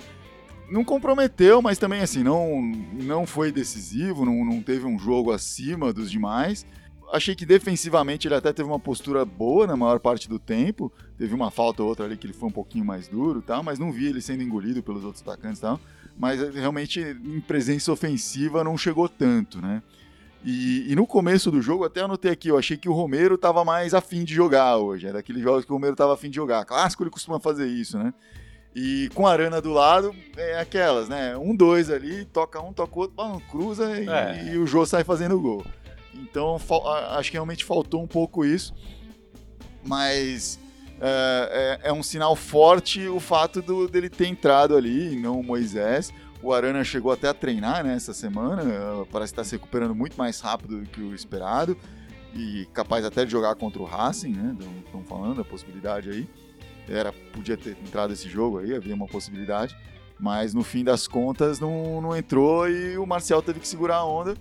Não 0.71 0.83
comprometeu, 0.83 1.63
mas 1.63 1.79
também 1.79 2.01
assim, 2.01 2.25
não, 2.25 2.61
não 3.01 3.27
foi 3.27 3.53
decisivo, 3.53 4.25
não, 4.25 4.45
não 4.45 4.61
teve 4.61 4.85
um 4.85 4.99
jogo 4.99 5.31
acima 5.31 5.93
dos 5.93 6.11
demais. 6.11 6.67
Achei 7.13 7.37
que 7.37 7.47
defensivamente 7.47 8.27
ele 8.27 8.35
até 8.35 8.53
teve 8.53 8.69
uma 8.69 8.81
postura 8.81 9.25
boa 9.25 9.65
na 9.67 9.77
maior 9.77 10.01
parte 10.01 10.29
do 10.29 10.41
tempo. 10.41 10.91
Teve 11.17 11.35
uma 11.35 11.53
falta 11.53 11.83
ou 11.83 11.89
outra 11.89 12.05
ali 12.05 12.17
que 12.17 12.27
ele 12.27 12.33
foi 12.33 12.49
um 12.49 12.53
pouquinho 12.53 12.85
mais 12.85 13.07
duro, 13.07 13.41
tal, 13.41 13.63
mas 13.63 13.79
não 13.79 13.93
vi 13.93 14.07
ele 14.07 14.21
sendo 14.21 14.43
engolido 14.43 14.83
pelos 14.83 15.05
outros 15.05 15.23
atacantes, 15.23 15.61
tal 15.61 15.79
mas 16.19 16.41
eh, 16.41 16.51
realmente 16.55 17.01
em 17.01 17.41
presença 17.41 17.93
ofensiva 17.93 18.65
não 18.65 18.77
chegou 18.79 19.09
tanto, 19.09 19.61
né? 19.61 19.83
E, 20.45 20.93
e, 20.93 20.95
no 20.95 21.07
começo 21.07 21.51
do 21.51 21.61
jogo, 21.61 21.85
até 21.85 22.03
anotei 22.03 22.31
aqui, 22.31 22.49
eu 22.49 22.57
achei 22.59 22.77
que 22.77 22.89
o 22.89 22.93
Romero 22.93 23.35
estava 23.35 23.65
mais 23.65 23.95
afim 23.95 24.23
de 24.23 24.33
jogar 24.35 24.77
hoje. 24.77 25.09
É 25.09 25.13
daqueles 25.13 25.43
jogos 25.43 25.65
que 25.65 25.73
o 25.73 25.75
Romero 25.75 25.95
estava 25.95 26.15
afim 26.15 26.31
de 26.31 26.37
jogar. 26.37 26.65
Clássico 26.65 27.03
ele 27.03 27.11
costuma 27.11 27.41
fazer 27.41 27.67
isso, 27.67 27.99
né? 27.99 28.15
E 28.75 29.09
com 29.15 29.27
a 29.27 29.33
Arana 29.33 29.61
do 29.61 29.73
lado, 29.73 30.15
é 30.37 30.61
aquelas, 30.61 31.09
né? 31.09 31.37
Um, 31.37 31.57
dois 31.57 31.91
ali, 31.91 32.27
toca 32.27 32.61
um, 32.61 32.73
toca 32.73 32.99
outro, 32.99 33.17
bom, 33.17 33.41
cruza 33.51 33.99
e, 34.01 34.09
É. 34.09 34.53
e 34.53 34.59
o 34.59 34.67
Jô 34.67 34.85
sai 34.87 35.03
fazendo 35.03 35.41
gol. 35.41 35.65
Então, 36.15 36.59
acho 37.11 37.31
que 37.31 37.37
realmente 37.37 37.65
faltou 37.65 38.03
um 38.03 38.07
pouco 38.07 38.45
isso. 38.45 38.73
Mas 39.85 40.59
é, 41.01 41.79
é- 41.85 41.89
é 41.89 41.93
um 41.93 42.03
sinal 42.03 42.35
forte 42.37 43.07
o 43.09 43.21
fato 43.21 43.61
do- 43.63 43.89
dele 43.89 44.09
ter 44.09 44.27
entrado 44.27 44.77
ali, 44.77 45.17
não 45.17 45.41
o 45.41 45.45
Moisés. 45.45 46.13
O 46.47 46.53
Arana 46.53 46.85
chegou 46.85 47.11
até 47.11 47.27
a 47.29 47.35
treinar 47.35 47.83
né, 47.83 47.95
essa 47.97 48.15
semana, 48.15 48.63
parece 49.11 49.33
estar 49.33 49.43
se 49.43 49.51
recuperando 49.57 49.97
muito 49.97 50.17
mais 50.17 50.39
rápido 50.39 50.79
do 50.81 50.87
que 50.87 51.01
o 51.01 51.13
esperado 51.13 51.77
e 52.33 52.69
capaz 52.73 53.05
até 53.05 53.25
de 53.25 53.33
jogar 53.33 53.57
contra 53.57 53.83
o 53.83 53.85
Racing, 53.85 54.31
né? 54.31 54.57
Estão 54.85 55.03
falando 55.03 55.41
a 55.41 55.45
possibilidade 55.45 56.09
aí. 56.09 56.29
Era, 56.89 57.13
podia 57.33 57.57
ter 57.57 57.71
entrado 57.85 58.13
esse 58.13 58.29
jogo 58.29 58.59
aí, 58.59 58.73
havia 58.77 58.95
uma 58.95 59.09
possibilidade, 59.09 59.77
mas 60.21 60.55
no 60.55 60.63
fim 60.63 60.85
das 60.85 61.09
contas 61.09 61.59
não, 61.59 62.01
não 62.01 62.17
entrou 62.17 62.69
e 62.71 62.97
o 62.97 63.05
Marcial 63.05 63.43
teve 63.43 63.59
que 63.59 63.67
segurar 63.67 63.97
a 63.97 64.05
onda. 64.05 64.37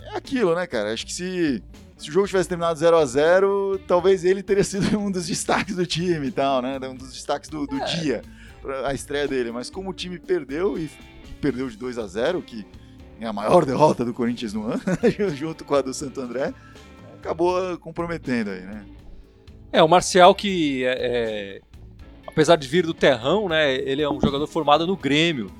É 0.00 0.16
aquilo, 0.16 0.54
né, 0.54 0.66
cara? 0.66 0.94
Acho 0.94 1.04
que 1.04 1.12
se, 1.12 1.62
se 1.98 2.08
o 2.08 2.12
jogo 2.12 2.26
tivesse 2.26 2.48
terminado 2.48 2.78
0 2.78 2.96
a 2.96 3.04
0 3.04 3.78
talvez 3.86 4.24
ele 4.24 4.42
teria 4.42 4.64
sido 4.64 4.96
um 4.98 5.10
dos 5.10 5.26
destaques 5.26 5.76
do 5.76 5.84
time 5.84 6.28
e 6.28 6.32
tal, 6.32 6.62
né? 6.62 6.78
Um 6.88 6.94
dos 6.94 7.12
destaques 7.12 7.50
do, 7.50 7.66
do 7.66 7.76
É. 7.76 7.84
dia, 7.84 8.22
a 8.84 8.92
estreia 8.94 9.26
dele. 9.28 9.50
Mas 9.52 9.70
como 9.70 9.90
o 9.90 9.94
time 9.94 10.18
perdeu 10.18 10.78
e 10.78 10.90
perdeu 11.40 11.68
de 11.68 11.76
2 11.76 11.98
a 11.98 12.06
0 12.06 12.42
que 12.42 12.66
é 13.20 13.26
a 13.26 13.32
maior 13.32 13.64
derrota 13.66 14.04
do 14.04 14.12
Corinthians 14.14 14.52
no 14.52 14.66
ano, 14.66 14.80
junto 15.34 15.64
com 15.64 15.74
a 15.74 15.82
do 15.82 15.92
Santo 15.94 16.20
André, 16.20 16.52
acabou 17.14 17.76
comprometendo 17.78 18.50
aí, 18.50 18.60
né? 18.62 18.84
É, 19.72 19.82
o 19.82 19.88
Marcial 19.88 20.34
que, 20.34 20.84
é, 20.84 20.96
é, 20.98 21.60
apesar 22.26 22.56
de 22.56 22.66
vir 22.66 22.84
do 22.84 22.92
terrão, 22.94 23.48
né, 23.48 23.74
ele 23.74 24.02
é 24.02 24.10
um 24.10 24.20
jogador 24.20 24.46
formado 24.46 24.86
no 24.86 24.96
Grêmio. 24.96 25.50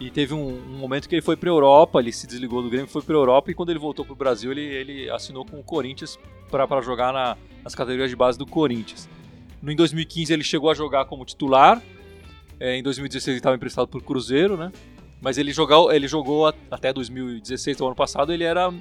E 0.00 0.10
teve 0.10 0.32
um, 0.32 0.48
um 0.48 0.78
momento 0.78 1.06
que 1.08 1.14
ele 1.14 1.20
foi 1.22 1.36
para 1.36 1.50
Europa, 1.50 2.00
ele 2.00 2.10
se 2.10 2.26
desligou 2.26 2.62
do 2.62 2.70
Grêmio, 2.70 2.88
foi 2.88 3.02
para 3.02 3.14
Europa 3.14 3.50
e 3.50 3.54
quando 3.54 3.68
ele 3.68 3.78
voltou 3.78 4.02
para 4.02 4.14
o 4.14 4.16
Brasil, 4.16 4.50
ele, 4.50 4.62
ele 4.62 5.10
assinou 5.10 5.44
com 5.44 5.60
o 5.60 5.62
Corinthians 5.62 6.18
para 6.50 6.80
jogar 6.80 7.12
na- 7.12 7.36
nas 7.62 7.74
categorias 7.74 8.08
de 8.08 8.16
base 8.16 8.38
do 8.38 8.46
Corinthians. 8.46 9.06
No, 9.60 9.70
em 9.70 9.76
2015 9.76 10.32
ele 10.32 10.42
chegou 10.42 10.70
a 10.70 10.74
jogar 10.74 11.04
como 11.04 11.22
titular, 11.24 11.82
é, 12.60 12.76
em 12.76 12.82
2016 12.82 13.28
ele 13.28 13.38
estava 13.38 13.56
emprestado 13.56 13.88
por 13.88 14.02
Cruzeiro, 14.02 14.56
né? 14.56 14.70
Mas 15.20 15.38
ele, 15.38 15.52
jogou, 15.52 15.90
ele 15.92 16.06
jogou 16.06 16.46
até 16.70 16.92
2016, 16.92 17.80
o 17.80 17.86
ano 17.86 17.96
passado, 17.96 18.32
ele 18.32 18.44
era 18.44 18.72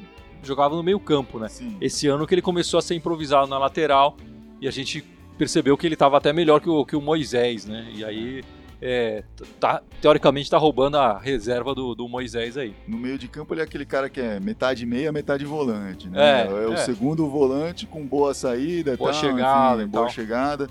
jogava 0.43 0.75
no 0.75 0.83
meio 0.83 0.99
campo, 0.99 1.39
né? 1.39 1.49
Sim. 1.49 1.75
esse 1.81 2.07
ano 2.07 2.25
que 2.25 2.33
ele 2.33 2.41
começou 2.41 2.77
a 2.77 2.81
ser 2.81 2.95
improvisado 2.95 3.47
na 3.47 3.57
lateral 3.57 4.15
e 4.61 4.67
a 4.67 4.71
gente 4.71 5.03
percebeu 5.37 5.77
que 5.77 5.87
ele 5.87 5.95
estava 5.95 6.17
até 6.17 6.31
melhor 6.31 6.59
que 6.59 6.69
o, 6.69 6.85
que 6.85 6.95
o 6.95 7.01
Moisés, 7.01 7.65
né? 7.65 7.89
E 7.93 8.03
aí, 8.03 8.43
é, 8.81 9.23
tá, 9.59 9.81
teoricamente, 10.01 10.45
está 10.45 10.57
roubando 10.57 10.97
a 10.97 11.17
reserva 11.17 11.75
do, 11.75 11.93
do 11.93 12.07
Moisés 12.07 12.57
aí. 12.57 12.73
No 12.87 12.97
meio 12.97 13.17
de 13.17 13.27
campo 13.27 13.53
ele 13.53 13.61
é 13.61 13.63
aquele 13.63 13.85
cara 13.85 14.09
que 14.09 14.19
é 14.21 14.39
metade 14.39 14.85
meia, 14.85 15.11
metade 15.11 15.45
volante, 15.45 16.09
né? 16.09 16.45
É, 16.45 16.67
o 16.67 16.73
é. 16.73 16.77
segundo 16.77 17.27
volante 17.29 17.85
com 17.85 18.05
boa 18.05 18.33
saída, 18.33 18.95
Boa 18.95 19.11
tal, 19.11 19.21
chegada 19.21 19.81
enfim, 19.81 19.91
boa 19.91 20.05
tal. 20.05 20.13
chegada. 20.13 20.69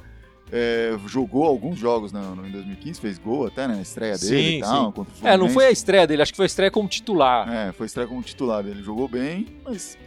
É, 0.51 0.97
jogou 1.07 1.45
alguns 1.45 1.79
jogos 1.79 2.11
no, 2.11 2.47
em 2.47 2.51
2015, 2.51 3.01
fez 3.01 3.19
gol 3.19 3.47
até 3.47 3.67
na 3.67 3.83
estreia 3.83 4.17
dele 4.17 4.51
Sim, 4.53 4.57
e 4.57 4.61
tal, 4.61 4.95
sim. 5.15 5.27
É, 5.27 5.37
não 5.37 5.49
foi 5.51 5.67
a 5.67 5.71
estreia 5.71 6.07
dele, 6.07 6.23
acho 6.23 6.33
que 6.33 6.37
foi 6.37 6.45
a 6.45 6.47
estreia 6.47 6.71
como 6.71 6.89
titular. 6.89 7.53
É, 7.53 7.73
foi 7.73 7.85
estreia 7.87 8.09
como 8.09 8.23
titular 8.23 8.63
dele, 8.63 8.83
jogou 8.83 9.07
bem, 9.09 9.47
mas... 9.63 9.99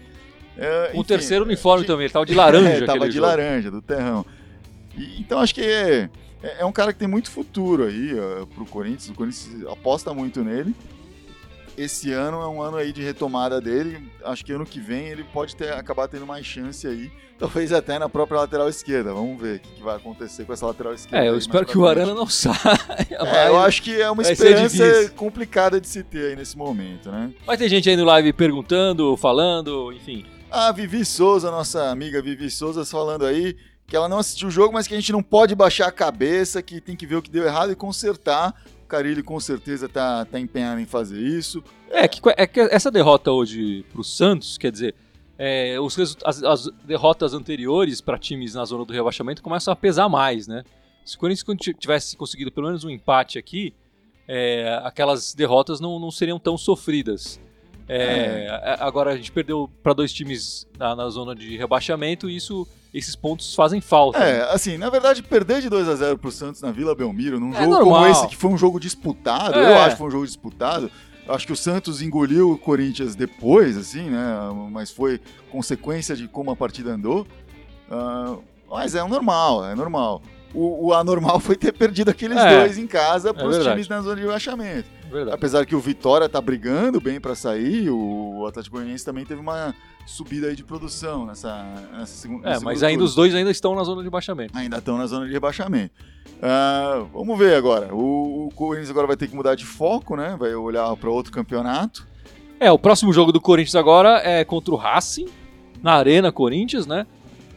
é, 0.58 0.88
Com 0.88 0.98
o 0.98 1.02
enfim, 1.02 1.08
terceiro 1.08 1.46
uniforme 1.46 1.82
de- 1.84 1.88
também, 1.88 2.06
ele 2.06 2.14
tava 2.14 2.26
de 2.26 2.34
laranja. 2.34 2.70
É, 2.84 2.86
tava 2.88 3.08
de 3.08 3.16
jogo. 3.16 3.28
laranja, 3.28 3.70
do 3.70 3.82
terrão. 3.84 4.26
E- 4.98 5.20
então 5.22 5.40
acho 5.40 5.54
que 5.54 5.62
é, 5.62 6.10
é, 6.42 6.62
é 6.62 6.66
um 6.66 6.72
cara 6.72 6.92
que 6.92 6.98
tem 6.98 7.08
muito 7.08 7.30
futuro 7.30 7.84
aí 7.86 8.12
ó, 8.20 8.46
pro 8.48 8.66
Corinthians. 8.66 9.10
O 9.10 9.14
Corinthians 9.14 9.64
aposta 9.72 10.12
muito 10.12 10.44
nele. 10.44 10.76
Esse 11.78 12.12
ano 12.12 12.42
é 12.42 12.48
um 12.48 12.62
ano 12.62 12.78
aí 12.78 12.92
de 12.92 13.02
retomada 13.02 13.62
dele. 13.62 14.12
Acho 14.24 14.44
que 14.44 14.52
ano 14.52 14.66
que 14.66 14.80
vem 14.80 15.08
ele 15.08 15.24
pode 15.24 15.56
ter, 15.56 15.74
acabar 15.74 16.08
tendo 16.08 16.26
mais 16.26 16.46
chance 16.46 16.86
aí. 16.88 17.12
Talvez 17.40 17.74
até 17.74 17.98
na 17.98 18.08
própria 18.08 18.42
lateral 18.42 18.70
esquerda. 18.70 19.14
Vamos 19.14 19.42
ver 19.42 19.58
o 19.58 19.60
que, 19.60 19.82
vai 19.82 19.96
acontecer 19.96 20.46
com 20.46 20.54
essa 20.54 20.68
lateral 20.68 20.94
esquerda. 20.94 21.26
É, 21.26 21.30
eu 21.30 21.34
aí 21.34 21.40
espero 21.40 21.66
que 21.66 21.76
o. 21.76 21.88
Arana 21.88 22.14
não 22.14 22.28
saia. 22.30 22.58
É, 23.10 23.48
eu 23.48 23.60
acho 23.60 23.82
que 23.82 24.00
é 24.00 24.12
uma 24.12 24.22
esperança 24.22 25.10
complicada 25.16 25.82
de 25.82 25.88
se 25.88 26.04
ter 26.04 26.30
aí 26.30 26.36
nesse 26.36 26.56
momento, 26.56 27.12
né? 27.12 27.32
Mas 27.48 27.58
tem 27.58 27.68
gente 27.68 27.90
aí 27.90 27.96
no 27.96 28.06
live 28.06 28.32
perguntando, 28.34 29.18
falando, 29.18 29.92
enfim. 29.92 30.24
A 30.52 30.72
Vivi 30.72 31.04
Souza, 31.04 31.50
nossa 31.50 31.90
amiga 31.90 32.22
Vivi 32.22 32.52
Souza, 32.52 32.86
falando 32.86 33.26
aí 33.26 33.56
que 33.88 33.96
ela 33.96 34.08
não 34.08 34.20
assistiu 34.20 34.48
o 34.48 34.52
jogo, 34.52 34.74
mas 34.74 34.88
que 34.88 34.94
a 34.94 34.98
gente 34.98 35.12
não 35.12 35.22
pode 35.22 35.54
baixar 35.54 35.88
a 35.88 35.92
cabeça, 35.92 36.62
que 36.62 36.80
tem 36.80 36.96
que 36.96 37.06
ver 37.06 37.18
o 37.18 37.22
que 37.22 37.30
deu 37.30 37.44
errado 37.44 37.74
e 37.74 37.76
consertar. 37.76 38.54
O 38.92 38.98
Carilli 39.02 39.24
com 39.24 39.40
certeza 39.40 39.88
tá, 39.88 40.26
tá 40.26 40.38
empenhado 40.38 40.82
em 40.82 40.86
fazer 40.86 41.18
isso. 41.18 41.64
É 41.90 42.06
que, 42.10 42.20
é 42.36 42.46
que 42.46 42.60
essa 42.60 42.92
derrota 42.92 43.32
hoje 43.32 43.86
pro 43.94 44.04
Santos, 44.04 44.58
quer 44.58 44.70
dizer, 44.70 44.94
é, 45.40 45.80
os 45.80 45.98
as, 46.26 46.44
as 46.44 46.66
derrotas 46.84 47.34
anteriores 47.34 48.02
para 48.02 48.18
times 48.20 48.54
na 48.54 48.66
zona 48.66 48.84
do 48.84 48.92
rebaixamento 48.92 49.42
começam 49.42 49.72
a 49.72 49.78
pesar 49.78 50.10
mais, 50.10 50.46
né? 50.46 50.66
Se 51.06 51.16
o 51.16 51.20
Corinthians 51.20 51.58
tivesse 51.80 52.18
conseguido 52.18 52.52
pelo 52.52 52.68
menos 52.68 52.84
um 52.84 52.90
empate 52.90 53.40
aqui, 53.40 53.74
é, 54.28 54.78
aquelas 54.84 55.34
derrotas 55.34 55.80
não, 55.80 55.98
não 55.98 56.12
seriam 56.12 56.38
tão 56.38 56.58
sofridas. 56.58 57.40
É, 57.88 58.50
a- 58.50 58.86
Agora 58.86 59.14
a 59.14 59.16
gente 59.16 59.32
perdeu 59.32 59.70
para 59.82 59.94
dois 59.94 60.12
times 60.12 60.68
na, 60.78 60.94
na 60.98 61.10
zona 61.10 61.34
de 61.34 61.56
rebaixamento 61.56 62.30
e 62.30 62.36
isso, 62.36 62.68
esses 62.94 63.16
pontos 63.16 63.56
fazem 63.56 63.80
falta. 63.82 64.20
né? 64.20 64.38
É, 64.40 64.42
assim, 64.54 64.78
na 64.78 64.90
verdade, 64.90 65.24
perder 65.24 65.62
de 65.62 65.70
2 65.70 65.88
a 65.88 65.96
0 65.96 66.18
pro 66.18 66.32
Santos 66.32 66.62
na 66.62 66.72
Vila 66.72 66.94
Belmiro, 66.94 67.40
num 67.40 67.54
É 67.54 67.60
jogo 67.62 67.70
normal. 67.72 67.94
como 68.02 68.08
esse, 68.08 68.28
que 68.28 68.36
foi 68.36 68.50
um 68.52 68.58
jogo 68.58 68.80
disputado, 68.80 69.56
É. 69.58 69.72
eu 69.74 69.78
acho 69.80 69.92
que 69.92 69.98
foi 69.98 70.08
um 70.08 70.12
jogo 70.12 70.26
disputado. 70.26 70.92
Acho 71.30 71.46
que 71.48 71.54
o 71.54 71.56
Santos 71.56 72.02
engoliu 72.02 72.52
o 72.52 72.58
Corinthians 72.58 73.16
depois, 73.16 73.78
assim, 73.78 74.10
né? 74.10 74.36
Mas 74.72 74.92
foi 74.92 75.22
consequência 75.52 76.16
de 76.16 76.28
como 76.28 76.52
a 76.52 76.56
partida 76.56 76.92
andou. 76.92 77.26
Ah, 77.90 78.36
mas 78.70 78.96
é 78.96 79.04
normal, 79.08 79.64
é 79.66 79.76
normal. 79.76 80.22
O, 80.54 80.88
o 80.88 80.94
anormal 80.94 81.40
foi 81.42 81.56
ter 81.56 81.72
perdido 81.72 82.10
aqueles 82.12 82.38
É, 82.38 82.60
dois 82.60 82.78
em 82.78 82.88
casa 82.88 83.34
para 83.34 83.48
os 83.48 83.58
times 83.64 83.88
na 83.88 84.02
zona 84.02 84.16
de 84.16 84.22
rebaixamento. 84.24 84.90
Verdade. 85.12 85.36
Apesar 85.36 85.66
que 85.66 85.76
o 85.76 85.80
Vitória 85.80 86.30
tá 86.30 86.40
brigando 86.40 87.02
bem 87.02 87.20
para 87.20 87.36
sair, 87.36 87.90
o 87.90 88.46
Atlético 88.48 88.78
Goianiense 88.78 89.04
também 89.04 89.26
teve 89.26 89.42
uma 89.42 89.76
subida 90.06 90.48
aí 90.48 90.56
de 90.56 90.64
produção 90.64 91.26
nessa, 91.26 91.64
nessa 91.92 92.14
segunda. 92.14 92.50
É, 92.50 92.60
mas 92.60 92.82
ainda 92.82 93.04
os 93.04 93.14
dois 93.14 93.36
ainda 93.36 93.52
estão 93.52 93.76
na 93.76 93.84
zona 93.84 94.02
de 94.02 94.06
rebaixamento. 94.06 94.58
ainda 94.58 94.78
estão 94.78 94.98
na 94.98 95.06
zona 95.06 95.26
de 95.26 95.34
rebaixamento. 95.34 95.94
Ah, 96.42 97.06
vamos 97.14 97.38
ver 97.38 97.56
agora. 97.56 97.94
O, 97.94 98.48
o 98.48 98.50
Corinthians 98.56 98.90
agora 98.90 99.06
vai 99.06 99.18
ter 99.18 99.28
que 99.28 99.36
mudar 99.36 99.56
de 99.56 99.66
foco, 99.66 100.16
né? 100.16 100.36
Vai 100.40 100.56
olhar 100.56 100.96
para 100.96 101.10
outro 101.10 101.32
campeonato. 101.32 102.08
É, 102.60 102.72
o 102.72 102.80
próximo 102.80 103.12
jogo 103.12 103.32
do 103.32 103.42
Corinthians 103.42 103.76
agora 103.76 104.22
é 104.24 104.46
contra 104.46 104.74
o 104.74 104.78
Racing, 104.78 105.28
na 105.84 105.94
Arena 105.94 106.32
Corinthians, 106.32 106.88
né? 106.88 107.06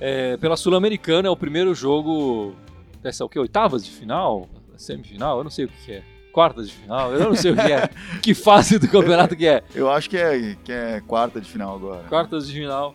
É, 0.01 0.37
pela 0.39 0.57
Sul-Americana, 0.57 1.29
é 1.29 1.31
o 1.31 1.37
primeiro 1.37 1.75
jogo 1.75 2.55
dessa, 3.01 3.25
o 3.25 3.29
que, 3.29 3.39
oitavas 3.39 3.85
de 3.85 3.91
final? 3.91 4.49
Semifinal? 4.77 5.39
Eu 5.39 5.45
não 5.45 5.51
sei 5.51 5.67
o 5.67 5.69
que 5.69 5.85
que 5.85 5.93
é. 5.93 6.14
Quartas 6.35 6.69
de 6.69 6.75
final? 6.75 7.13
Eu 7.13 7.21
não 7.21 7.37
sei 7.37 7.53
o 7.53 7.55
que 7.55 7.73
é. 7.73 7.89
que 8.21 8.35
fase 8.35 8.77
do 8.77 8.89
campeonato 8.89 9.37
que 9.37 9.47
é. 9.47 9.63
Eu 9.73 9.89
acho 9.89 10.11
que 10.11 10.17
é, 10.17 10.57
que 10.65 10.73
é 10.73 11.01
quarta 11.07 11.41
de 11.41 11.49
final 11.49 11.77
agora. 11.77 12.03
Quartas 12.09 12.49
de 12.49 12.55
final. 12.55 12.93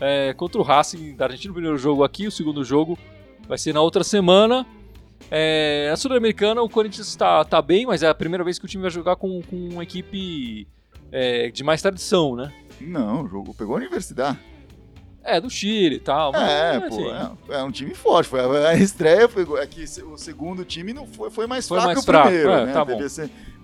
É, 0.00 0.32
contra 0.34 0.60
o 0.60 0.62
Racing 0.62 1.16
da 1.16 1.24
Argentina, 1.24 1.50
o 1.50 1.54
primeiro 1.54 1.76
jogo 1.76 2.04
aqui, 2.04 2.28
o 2.28 2.30
segundo 2.30 2.62
jogo 2.62 2.96
vai 3.48 3.58
ser 3.58 3.72
na 3.72 3.80
outra 3.80 4.04
semana. 4.04 4.64
É, 5.28 5.90
a 5.92 5.96
Sul-Americana, 5.96 6.62
o 6.62 6.68
Corinthians 6.68 7.08
está 7.08 7.44
tá 7.44 7.60
bem, 7.60 7.86
mas 7.86 8.04
é 8.04 8.08
a 8.08 8.14
primeira 8.14 8.44
vez 8.44 8.56
que 8.56 8.66
o 8.66 8.68
time 8.68 8.82
vai 8.82 8.90
jogar 8.92 9.16
com, 9.16 9.42
com 9.42 9.56
uma 9.56 9.82
equipe 9.82 10.68
é, 11.10 11.50
de 11.50 11.64
mais 11.64 11.82
tradição, 11.82 12.36
né? 12.36 12.52
Não, 12.80 13.24
o 13.24 13.28
jogo 13.28 13.52
pegou 13.52 13.74
a 13.74 13.78
Universidade. 13.78 14.38
É, 15.26 15.40
do 15.40 15.50
Chile 15.50 15.96
e 15.96 16.00
tal. 16.00 16.32
Mas, 16.32 16.42
É, 16.42 16.76
assim, 16.76 16.88
pô, 16.88 17.10
é, 17.10 17.58
é 17.58 17.62
um 17.62 17.70
time 17.70 17.94
forte. 17.94 18.28
Foi 18.28 18.40
a, 18.40 18.68
a 18.70 18.74
estreia 18.76 19.28
foi 19.28 19.44
é 19.60 19.66
que 19.66 19.84
o 20.02 20.16
segundo 20.16 20.64
time 20.64 20.92
não 20.92 21.06
foi, 21.06 21.30
foi 21.30 21.46
mais 21.46 21.66
Foi 21.66 21.78
fraco 21.78 21.86
mais 21.88 21.98
que 21.98 22.02
o 22.02 22.06
fraco, 22.06 22.28
primeiro, 22.28 22.50
é, 22.50 22.66
né? 22.66 22.72
tá 22.72 22.84
bom. 22.84 22.98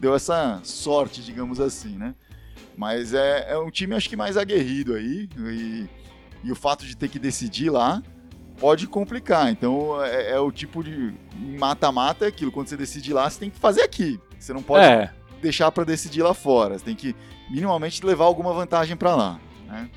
deu 0.01 0.15
essa 0.15 0.61
sorte, 0.65 1.23
digamos 1.23 1.61
assim, 1.61 1.97
né? 1.97 2.15
Mas 2.77 3.15
é, 3.15 3.53
é 3.53 3.59
um 3.59 3.71
time 3.71 3.95
acho 3.95 4.09
que 4.09 4.17
mais 4.17 4.37
aguerrido 4.37 4.95
aí 4.95 5.29
e, 5.39 5.89
e 6.45 6.51
o 6.53 6.57
fato 6.57 6.85
de 6.85 6.97
ter 6.97 7.09
que 7.09 7.19
decidir 7.19 7.71
lá 7.71 8.03
pode 8.59 8.87
complicar. 8.87 9.51
Então 9.51 10.03
é, 10.03 10.31
é 10.33 10.41
o 10.41 10.51
tipo 10.51 10.83
de 10.83 11.15
mata-mata 11.59 12.25
é 12.25 12.29
aquilo. 12.29 12.51
Quando 12.51 12.69
você 12.69 12.77
decide 12.77 13.13
lá, 13.13 13.29
você 13.29 13.41
tem 13.41 13.51
que 13.51 13.59
fazer 13.59 13.83
aqui. 13.83 14.19
Você 14.39 14.53
não 14.53 14.63
pode 14.63 14.85
É, 14.85 15.13
deixar 15.41 15.71
para 15.71 15.85
decidir 15.85 16.23
lá 16.23 16.35
fora. 16.35 16.79
Você 16.79 16.85
tem 16.85 16.97
que 16.97 17.15
minimamente 17.51 18.05
levar 18.05 18.25
alguma 18.25 18.53
vantagem 18.53 18.97
para 18.97 19.15
lá. 19.15 19.41
Né? 19.67 19.91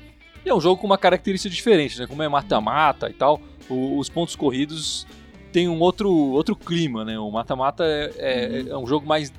E 0.46 0.48
é 0.48 0.54
um 0.54 0.60
jogo 0.60 0.80
com 0.80 0.86
uma 0.86 0.96
característica 0.96 1.52
diferente, 1.54 1.98
né? 1.98 2.06
Como 2.06 2.22
é 2.22 2.28
mata-mata 2.28 3.10
e 3.10 3.12
tal, 3.12 3.40
o- 3.68 3.98
os 3.98 4.08
pontos 4.08 4.36
corridos 4.36 5.06
têm 5.52 5.68
um 5.68 5.80
outro, 5.80 6.08
outro 6.10 6.54
clima, 6.54 7.04
né? 7.04 7.18
O 7.18 7.30
mata-mata 7.30 7.82
é, 7.84 8.12
é- 8.16 8.62
Uhum. 8.62 8.72
é 8.72 8.78
um 8.78 8.86
jogo 8.86 9.06
mais. 9.06 9.32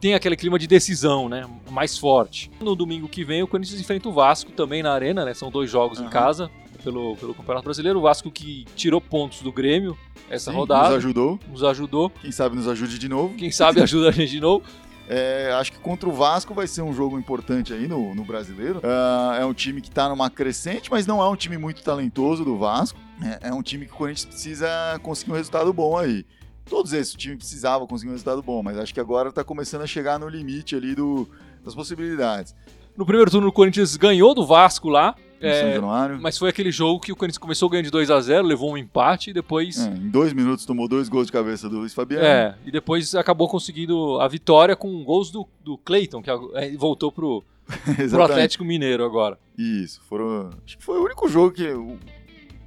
tem 0.00 0.14
aquele 0.14 0.34
clima 0.36 0.58
de 0.58 0.66
decisão, 0.66 1.28
né? 1.28 1.46
Mais 1.70 1.96
forte. 1.96 2.50
No 2.60 2.74
domingo 2.74 3.06
que 3.08 3.24
vem, 3.24 3.40
o 3.40 3.46
Corinthians 3.46 3.80
enfrenta 3.80 4.08
o 4.08 4.12
Vasco 4.12 4.50
também 4.50 4.82
na 4.82 4.92
Arena, 4.92 5.24
né? 5.24 5.32
São 5.32 5.48
dois 5.48 5.70
jogos 5.70 6.00
em 6.00 6.02
Aham. 6.02 6.10
casa 6.10 6.50
pelo, 6.82 7.14
pelo 7.16 7.32
Campeonato 7.32 7.62
Brasileiro. 7.64 8.00
O 8.00 8.02
Vasco 8.02 8.28
que 8.28 8.64
tirou 8.74 9.00
pontos 9.00 9.42
do 9.42 9.52
Grêmio 9.52 9.96
essa 10.28 10.50
Sim, 10.50 10.56
rodada. 10.56 10.88
Nos 10.88 10.96
ajudou. 10.96 11.38
Nos 11.48 11.62
ajudou. 11.62 12.10
Quem 12.20 12.32
sabe 12.32 12.56
nos 12.56 12.66
ajude 12.66 12.98
de 12.98 13.08
novo. 13.08 13.32
Quem 13.36 13.52
sabe 13.52 13.80
ajuda 13.80 14.08
a 14.08 14.10
gente 14.10 14.30
de 14.32 14.40
novo. 14.40 14.64
É, 15.08 15.52
acho 15.58 15.72
que 15.72 15.78
contra 15.78 16.08
o 16.08 16.12
Vasco 16.12 16.54
vai 16.54 16.66
ser 16.66 16.82
um 16.82 16.92
jogo 16.92 17.18
importante 17.18 17.72
aí 17.72 17.86
no, 17.86 18.14
no 18.14 18.24
brasileiro. 18.24 18.80
Ah, 18.82 19.36
é 19.40 19.44
um 19.44 19.52
time 19.52 19.80
que 19.80 19.90
tá 19.90 20.08
numa 20.08 20.30
crescente, 20.30 20.90
mas 20.90 21.06
não 21.06 21.22
é 21.22 21.28
um 21.28 21.36
time 21.36 21.58
muito 21.58 21.82
talentoso 21.82 22.44
do 22.44 22.56
Vasco. 22.56 22.98
É, 23.22 23.48
é 23.48 23.52
um 23.52 23.62
time 23.62 23.86
que 23.86 23.92
o 23.92 23.96
Corinthians 23.96 24.26
precisa 24.26 24.68
conseguir 25.02 25.32
um 25.32 25.36
resultado 25.36 25.72
bom 25.72 25.96
aí. 25.96 26.24
Todos 26.64 26.92
esses, 26.92 27.14
o 27.14 27.18
time 27.18 27.36
precisava 27.36 27.86
conseguir 27.86 28.10
um 28.10 28.12
resultado 28.12 28.42
bom, 28.42 28.62
mas 28.62 28.78
acho 28.78 28.94
que 28.94 29.00
agora 29.00 29.32
tá 29.32 29.44
começando 29.44 29.82
a 29.82 29.86
chegar 29.86 30.18
no 30.18 30.28
limite 30.28 30.76
ali 30.76 30.94
do, 30.94 31.28
das 31.64 31.74
possibilidades. 31.74 32.54
No 32.96 33.04
primeiro 33.04 33.30
turno, 33.30 33.48
o 33.48 33.52
Corinthians 33.52 33.96
ganhou 33.96 34.34
do 34.34 34.46
Vasco 34.46 34.88
lá. 34.88 35.14
É, 35.46 35.60
São 35.62 35.72
Januário. 35.72 36.18
mas 36.20 36.38
foi 36.38 36.48
aquele 36.48 36.70
jogo 36.70 37.00
que 37.00 37.12
o 37.12 37.16
Corinthians 37.16 37.38
começou 37.38 37.68
ganhando 37.68 37.86
de 37.86 37.90
2 37.90 38.10
a 38.10 38.20
0 38.20 38.46
levou 38.46 38.72
um 38.72 38.76
empate 38.76 39.30
e 39.30 39.32
depois. 39.32 39.78
É, 39.78 39.88
em 39.90 40.08
dois 40.10 40.32
minutos 40.32 40.64
tomou 40.64 40.86
dois 40.88 41.08
gols 41.08 41.26
de 41.26 41.32
cabeça 41.32 41.68
do 41.68 41.78
Luiz 41.78 41.92
Fabiano. 41.94 42.24
É, 42.24 42.54
e 42.64 42.70
depois 42.70 43.14
acabou 43.14 43.48
conseguindo 43.48 44.20
a 44.20 44.28
vitória 44.28 44.74
com 44.76 45.02
gols 45.04 45.30
do, 45.30 45.46
do 45.64 45.76
Cleiton, 45.78 46.22
que 46.22 46.30
é, 46.30 46.76
voltou 46.76 47.10
pro, 47.12 47.42
pro. 48.10 48.22
Atlético 48.22 48.64
Mineiro 48.64 49.04
agora. 49.04 49.38
Isso, 49.58 50.00
foram. 50.08 50.50
Acho 50.66 50.78
que 50.78 50.84
foi 50.84 50.98
o 50.98 51.04
único 51.04 51.28
jogo 51.28 51.50
que, 51.52 51.64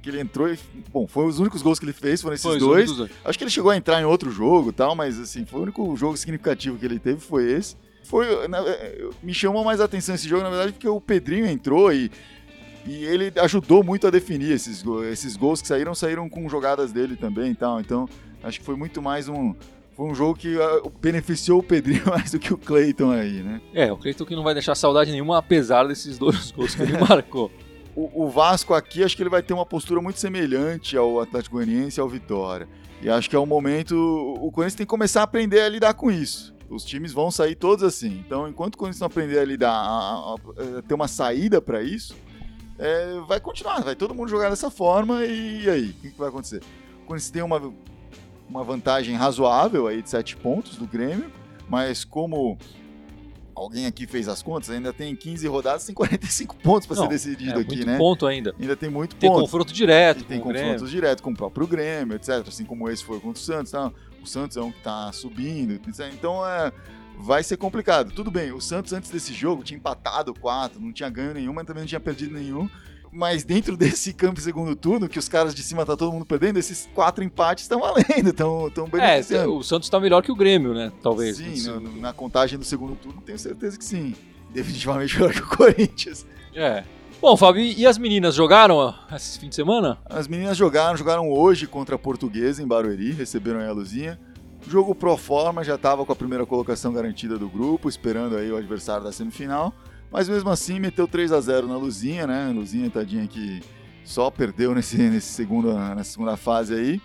que 0.02 0.08
ele 0.10 0.20
entrou 0.20 0.48
e. 0.52 0.58
Bom, 0.92 1.06
foi 1.06 1.26
os 1.26 1.38
únicos 1.38 1.62
gols 1.62 1.78
que 1.78 1.84
ele 1.84 1.92
fez, 1.92 2.22
foram 2.22 2.34
esses 2.34 2.46
Foi 2.46 2.58
dois. 2.58 2.90
dois. 2.94 3.10
Acho 3.24 3.36
que 3.38 3.44
ele 3.44 3.50
chegou 3.50 3.70
a 3.70 3.76
entrar 3.76 4.00
em 4.00 4.04
outro 4.04 4.30
jogo 4.30 4.70
e 4.70 4.72
tal, 4.72 4.94
mas 4.94 5.18
assim, 5.18 5.44
foi 5.44 5.60
o 5.60 5.62
único 5.64 5.96
jogo 5.96 6.16
significativo 6.16 6.78
que 6.78 6.84
ele 6.84 6.98
teve, 6.98 7.20
foi 7.20 7.50
esse. 7.50 7.76
Foi, 8.04 8.46
na- 8.46 8.60
eh, 8.60 9.08
me 9.20 9.34
chamou 9.34 9.64
mais 9.64 9.80
atenção 9.80 10.14
esse 10.14 10.28
jogo, 10.28 10.44
na 10.44 10.48
verdade, 10.48 10.72
porque 10.72 10.88
o 10.88 11.00
Pedrinho 11.00 11.44
entrou 11.44 11.92
e, 11.92 12.08
e 12.86 13.04
ele 13.04 13.32
ajudou 13.40 13.82
muito 13.82 14.06
a 14.06 14.10
definir 14.10 14.52
esses, 14.52 14.82
go- 14.82 15.02
esses 15.04 15.36
gols 15.36 15.60
que 15.62 15.68
saíram, 15.68 15.94
saíram 15.94 16.28
com 16.28 16.48
jogadas 16.48 16.92
dele 16.92 17.16
também 17.16 17.50
e 17.52 17.54
tal. 17.54 17.80
Então, 17.80 18.08
acho 18.42 18.58
que 18.60 18.64
foi 18.64 18.76
muito 18.76 19.02
mais 19.02 19.28
um. 19.28 19.54
Foi 19.96 20.06
um 20.06 20.14
jogo 20.14 20.38
que 20.38 20.56
ah, 20.60 20.82
beneficiou 21.00 21.58
o 21.60 21.62
Pedrinho 21.62 22.02
mais 22.10 22.30
do 22.32 22.38
que 22.38 22.52
o 22.52 22.58
Cleiton 22.58 23.10
aí, 23.10 23.42
né? 23.42 23.60
É, 23.72 23.90
o 23.92 23.96
Cleiton 23.96 24.24
que 24.26 24.36
não 24.36 24.42
vai 24.44 24.52
deixar 24.54 24.74
saudade 24.74 25.10
nenhuma, 25.10 25.38
apesar 25.38 25.86
desses 25.88 26.18
dois 26.18 26.50
gols 26.56 26.74
que 26.74 26.82
ele 26.82 26.96
marcou. 27.00 27.50
O, 27.94 28.24
o 28.26 28.28
Vasco 28.30 28.74
aqui, 28.74 29.02
acho 29.02 29.16
que 29.16 29.22
ele 29.22 29.30
vai 29.30 29.42
ter 29.42 29.54
uma 29.54 29.64
postura 29.64 30.02
muito 30.02 30.20
semelhante 30.20 30.96
ao 30.98 31.18
Atlético 31.20 31.56
Goianiense 31.56 31.98
e 31.98 32.02
ao 32.02 32.08
Vitória. 32.08 32.68
E 33.00 33.08
acho 33.08 33.28
que 33.30 33.34
é 33.34 33.38
o 33.38 33.46
momento. 33.46 33.94
O 34.40 34.50
Corinthians 34.52 34.74
tem 34.74 34.84
que 34.86 34.90
começar 34.90 35.20
a 35.20 35.24
aprender 35.24 35.60
a 35.62 35.68
lidar 35.68 35.94
com 35.94 36.10
isso. 36.10 36.54
Os 36.68 36.84
times 36.84 37.12
vão 37.12 37.30
sair 37.30 37.54
todos 37.54 37.82
assim. 37.82 38.22
Então, 38.26 38.46
enquanto 38.48 38.74
o 38.74 38.78
Corinthians 38.78 39.00
não 39.00 39.06
aprender 39.06 39.38
a 39.38 39.44
lidar, 39.44 39.70
a- 39.72 40.34
a- 40.34 40.78
a 40.78 40.82
ter 40.82 40.92
uma 40.94 41.08
saída 41.08 41.60
para 41.62 41.82
isso, 41.82 42.14
é, 42.78 43.20
vai 43.26 43.40
continuar. 43.40 43.82
Vai 43.82 43.94
todo 43.96 44.14
mundo 44.14 44.28
jogar 44.28 44.50
dessa 44.50 44.70
forma 44.70 45.24
e, 45.24 45.68
aí? 45.68 45.90
O 45.90 45.94
que, 45.94 46.10
que 46.10 46.18
vai 46.18 46.28
acontecer? 46.28 46.62
O 47.02 47.06
Corinthians 47.06 47.30
tem 47.30 47.42
uma, 47.42 47.72
uma 48.48 48.64
vantagem 48.64 49.14
razoável 49.14 49.86
aí 49.86 50.02
de 50.02 50.10
7 50.10 50.36
pontos 50.36 50.76
do 50.76 50.86
Grêmio, 50.86 51.30
mas 51.68 52.04
como 52.04 52.58
alguém 53.54 53.86
aqui 53.86 54.06
fez 54.06 54.28
as 54.28 54.42
contas, 54.42 54.68
ainda 54.68 54.92
tem 54.92 55.16
15 55.16 55.46
rodadas, 55.48 55.86
tem 55.86 55.94
45 55.94 56.56
pontos 56.62 56.86
para 56.86 56.96
ser 56.96 57.08
decidido 57.08 57.58
é 57.58 57.62
aqui, 57.62 57.84
né? 57.86 57.96
ponto 57.96 58.26
ainda. 58.26 58.54
Ainda 58.60 58.76
tem 58.76 58.90
muito 58.90 59.16
Tem 59.16 59.30
ponto. 59.30 59.40
confronto 59.42 59.72
direto 59.72 60.20
E 60.20 60.24
tem 60.24 60.38
com 60.40 60.50
o 60.50 60.52
Grêmio. 60.52 60.72
confrontos 60.72 60.90
diretos 60.90 61.22
com 61.22 61.30
o 61.30 61.34
próprio 61.34 61.66
Grêmio, 61.66 62.14
etc. 62.16 62.44
Assim 62.46 62.64
como 62.64 62.88
esse 62.90 63.02
foi 63.02 63.18
contra 63.18 63.40
o 63.40 63.44
Santos. 63.44 63.72
Tá? 63.72 63.90
O 64.22 64.26
Santos 64.26 64.56
é 64.56 64.60
um 64.60 64.70
que 64.70 64.80
tá 64.82 65.10
subindo. 65.12 65.72
etc. 65.72 66.12
Então 66.12 66.46
é, 66.46 66.70
vai 67.18 67.42
ser 67.42 67.56
complicado. 67.56 68.12
Tudo 68.12 68.30
bem, 68.30 68.52
o 68.52 68.60
Santos 68.60 68.92
antes 68.92 69.10
desse 69.10 69.32
jogo 69.32 69.62
tinha 69.64 69.76
empatado 69.78 70.34
quatro, 70.34 70.80
não 70.80 70.92
tinha 70.92 71.08
ganho 71.08 71.34
nenhum, 71.34 71.52
mas 71.52 71.66
também 71.66 71.82
não 71.82 71.88
tinha 71.88 72.00
perdido 72.00 72.34
nenhum. 72.34 72.68
Mas 73.12 73.44
dentro 73.44 73.76
desse 73.78 74.12
campo 74.12 74.40
segundo 74.40 74.76
turno, 74.76 75.08
que 75.08 75.18
os 75.18 75.28
caras 75.28 75.54
de 75.54 75.62
cima 75.62 75.86
tá 75.86 75.96
todo 75.96 76.12
mundo 76.12 76.26
perdendo, 76.26 76.58
esses 76.58 76.88
quatro 76.94 77.24
empates 77.24 77.64
estão 77.64 77.80
valendo, 77.80 78.28
estão 78.30 78.66
É, 78.84 78.88
beneficiando. 78.90 79.56
o 79.56 79.62
Santos 79.64 79.88
tá 79.88 79.98
melhor 79.98 80.22
que 80.22 80.30
o 80.30 80.36
Grêmio, 80.36 80.74
né? 80.74 80.92
Talvez. 81.02 81.36
Sim, 81.38 81.62
no- 81.68 81.80
no- 81.80 82.00
na 82.00 82.12
contagem 82.12 82.58
do 82.58 82.64
segundo 82.64 82.94
turno, 82.96 83.22
tenho 83.22 83.38
certeza 83.38 83.78
que 83.78 83.84
sim. 83.84 84.14
Definitivamente 84.50 85.14
melhor 85.18 85.32
que 85.32 85.40
o 85.42 85.46
Corinthians. 85.48 86.26
É. 86.54 86.84
Bom, 87.20 87.34
Fábio, 87.36 87.62
e 87.62 87.86
as 87.86 87.96
meninas 87.96 88.34
jogaram 88.34 88.94
esse 89.14 89.38
fim 89.38 89.48
de 89.48 89.54
semana? 89.54 89.98
As 90.04 90.28
meninas 90.28 90.56
jogaram, 90.56 90.96
jogaram 90.96 91.30
hoje 91.30 91.66
contra 91.66 91.94
a 91.96 91.98
Portuguesa 91.98 92.62
em 92.62 92.66
Barueri, 92.66 93.12
receberam 93.12 93.60
a 93.60 93.72
luzinha. 93.72 94.20
Jogo 94.68 94.96
pro 94.96 95.16
forma, 95.16 95.62
já 95.62 95.76
estava 95.76 96.04
com 96.04 96.12
a 96.12 96.16
primeira 96.16 96.44
colocação 96.44 96.92
garantida 96.92 97.38
do 97.38 97.48
grupo, 97.48 97.88
esperando 97.88 98.36
aí 98.36 98.50
o 98.50 98.56
adversário 98.56 99.04
da 99.04 99.12
semifinal. 99.12 99.72
Mas 100.10 100.28
mesmo 100.28 100.50
assim 100.50 100.80
meteu 100.80 101.06
3 101.06 101.30
a 101.30 101.40
0 101.40 101.68
na 101.68 101.76
Luzinha, 101.76 102.26
né? 102.26 102.52
Luzinha 102.52 102.90
tadinha 102.90 103.26
que 103.28 103.62
só 104.04 104.30
perdeu 104.30 104.74
nesse, 104.74 104.96
nesse 104.96 105.28
segundo, 105.28 105.72
nessa 105.94 106.10
segunda 106.10 106.36
fase 106.36 106.74
aí. 106.74 107.00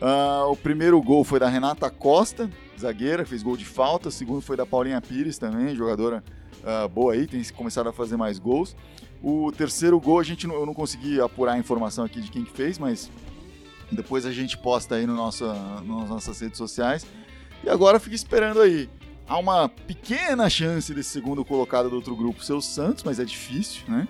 Ah, 0.00 0.44
o 0.48 0.56
primeiro 0.56 1.00
gol 1.00 1.24
foi 1.24 1.40
da 1.40 1.48
Renata 1.48 1.88
Costa, 1.88 2.50
zagueira, 2.78 3.24
fez 3.24 3.42
gol 3.42 3.56
de 3.56 3.64
falta. 3.64 4.10
O 4.10 4.12
segundo 4.12 4.42
foi 4.42 4.56
da 4.56 4.66
Paulinha 4.66 5.00
Pires 5.00 5.38
também, 5.38 5.74
jogadora 5.74 6.22
ah, 6.62 6.86
boa 6.88 7.14
aí, 7.14 7.26
tem 7.26 7.42
começado 7.54 7.88
a 7.88 7.92
fazer 7.92 8.18
mais 8.18 8.38
gols. 8.38 8.76
O 9.22 9.50
terceiro 9.50 9.98
gol 9.98 10.20
a 10.20 10.22
gente 10.22 10.46
não, 10.46 10.54
eu 10.56 10.66
não 10.66 10.74
consegui 10.74 11.20
apurar 11.20 11.52
a 11.52 11.58
informação 11.58 12.04
aqui 12.04 12.20
de 12.20 12.30
quem 12.30 12.44
que 12.44 12.52
fez, 12.52 12.78
mas 12.78 13.10
depois 13.90 14.26
a 14.26 14.32
gente 14.32 14.56
posta 14.58 14.96
aí 14.96 15.06
no 15.06 15.14
nosso, 15.14 15.46
nas 15.46 16.08
nossas 16.08 16.40
redes 16.40 16.58
sociais. 16.58 17.06
E 17.64 17.68
agora 17.68 17.98
fica 17.98 18.14
esperando 18.14 18.60
aí. 18.60 18.88
Há 19.26 19.38
uma 19.38 19.68
pequena 19.68 20.48
chance 20.48 20.94
desse 20.94 21.10
segundo 21.10 21.44
colocado 21.44 21.90
do 21.90 21.96
outro 21.96 22.16
grupo 22.16 22.42
ser 22.42 22.54
o 22.54 22.62
Santos, 22.62 23.04
mas 23.04 23.18
é 23.18 23.24
difícil, 23.24 23.82
né? 23.88 24.08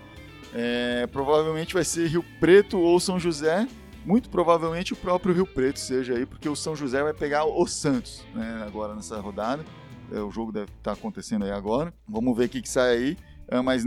É, 0.55 1.07
provavelmente 1.09 1.75
vai 1.75 1.85
ser 1.85 2.09
Rio 2.09 2.25
Preto 2.38 2.79
ou 2.79 2.99
São 3.01 3.19
José. 3.19 3.67
Muito 4.05 4.31
provavelmente 4.31 4.93
o 4.93 4.97
próprio 4.97 5.35
Rio 5.35 5.47
Preto 5.47 5.79
seja 5.79 6.14
aí, 6.14 6.25
porque 6.25 6.49
o 6.49 6.57
São 6.57 6.75
José 6.75 7.03
vai 7.03 7.12
pegar 7.12 7.45
o 7.45 7.67
Santos, 7.67 8.25
né? 8.35 8.64
Agora 8.67 8.95
nessa 8.95 9.21
rodada. 9.21 9.64
É, 10.11 10.21
o 10.21 10.31
jogo 10.31 10.53
deve 10.53 10.71
estar 10.79 10.93
acontecendo 10.93 11.45
aí 11.45 11.51
agora. 11.51 11.93
Vamos 12.09 12.37
ver 12.37 12.47
o 12.47 12.49
que, 12.49 12.62
que 12.62 12.69
sai 12.69 12.97
aí. 12.97 13.17
É, 13.49 13.61
mas 13.61 13.85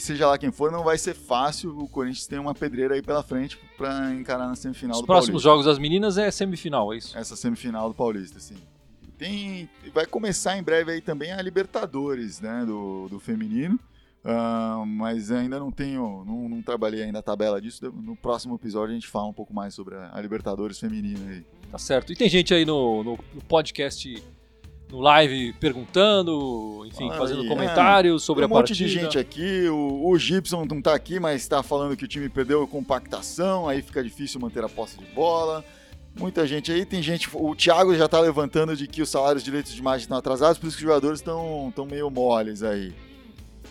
que 0.00 0.06
seja 0.06 0.26
lá 0.26 0.36
quem 0.38 0.50
for, 0.50 0.72
não 0.72 0.82
vai 0.82 0.96
ser 0.98 1.14
fácil. 1.14 1.78
O 1.78 1.88
Corinthians 1.88 2.26
tem 2.26 2.38
uma 2.38 2.54
pedreira 2.54 2.94
aí 2.94 3.02
pela 3.02 3.22
frente 3.22 3.58
para 3.76 4.12
encarar 4.14 4.48
na 4.48 4.56
semifinal 4.56 4.96
Os 4.96 5.02
do 5.02 5.06
próximos 5.06 5.42
Paulista. 5.42 5.48
jogos 5.50 5.66
das 5.66 5.78
meninas 5.78 6.18
é 6.18 6.30
semifinal, 6.30 6.92
é 6.92 6.96
isso? 6.96 7.16
Essa 7.16 7.36
semifinal 7.36 7.88
do 7.88 7.94
Paulista, 7.94 8.40
sim. 8.40 8.56
Tem, 9.18 9.68
vai 9.92 10.06
começar 10.06 10.56
em 10.56 10.62
breve 10.62 10.92
aí 10.92 11.00
também 11.00 11.30
a 11.32 11.42
Libertadores, 11.42 12.40
né, 12.40 12.64
do, 12.66 13.06
do 13.08 13.20
feminino. 13.20 13.78
Ah, 14.24 14.82
mas 14.86 15.30
ainda 15.30 15.58
não 15.58 15.70
tenho, 15.70 16.24
não, 16.26 16.48
não 16.48 16.62
trabalhei 16.62 17.02
ainda 17.02 17.20
a 17.20 17.22
tabela 17.22 17.60
disso. 17.60 17.90
No 18.02 18.14
próximo 18.16 18.54
episódio 18.54 18.90
a 18.90 18.94
gente 18.94 19.06
fala 19.08 19.26
um 19.28 19.32
pouco 19.32 19.52
mais 19.54 19.74
sobre 19.74 19.94
a, 19.94 20.10
a 20.12 20.20
Libertadores 20.20 20.78
feminina 20.78 21.20
aí. 21.30 21.44
Tá 21.70 21.78
certo. 21.78 22.12
E 22.12 22.16
tem 22.16 22.28
gente 22.28 22.52
aí 22.52 22.64
no- 22.64 23.02
no 23.04 23.18
podcast, 23.48 24.22
no 24.90 25.00
live, 25.00 25.52
perguntando, 25.54 26.84
enfim, 26.86 27.08
fazendo 27.10 27.44
é. 27.44 27.48
comentários 27.48 28.22
sobre 28.22 28.44
Tem 28.44 28.52
um 28.52 28.56
a 28.56 28.58
monte 28.58 28.68
partida. 28.68 28.88
de 28.88 28.94
gente 28.94 29.18
aqui, 29.18 29.68
o, 29.68 30.08
o 30.08 30.18
Gibson 30.18 30.64
não 30.64 30.82
tá 30.82 30.94
aqui, 30.94 31.20
mas 31.20 31.46
tá 31.46 31.62
falando 31.62 31.96
que 31.96 32.04
o 32.04 32.08
time 32.08 32.28
perdeu 32.28 32.66
compactação, 32.66 33.68
aí 33.68 33.82
fica 33.82 34.02
difícil 34.02 34.40
manter 34.40 34.64
a 34.64 34.68
posse 34.68 34.98
de 34.98 35.04
bola. 35.06 35.64
Muita 36.18 36.46
gente 36.46 36.72
aí, 36.72 36.84
tem 36.84 37.00
gente. 37.00 37.28
O 37.32 37.54
Thiago 37.54 37.94
já 37.94 38.08
tá 38.08 38.18
levantando 38.18 38.76
de 38.76 38.88
que 38.88 39.00
os 39.00 39.08
salários 39.08 39.42
de 39.42 39.50
direitos 39.50 39.72
de 39.72 39.80
imagem 39.80 40.02
estão 40.02 40.18
atrasados, 40.18 40.58
por 40.58 40.66
isso 40.66 40.76
que 40.76 40.82
os 40.82 40.88
jogadores 40.88 41.20
estão 41.20 41.72
tão 41.74 41.86
meio 41.86 42.10
moles 42.10 42.62
aí. 42.62 42.92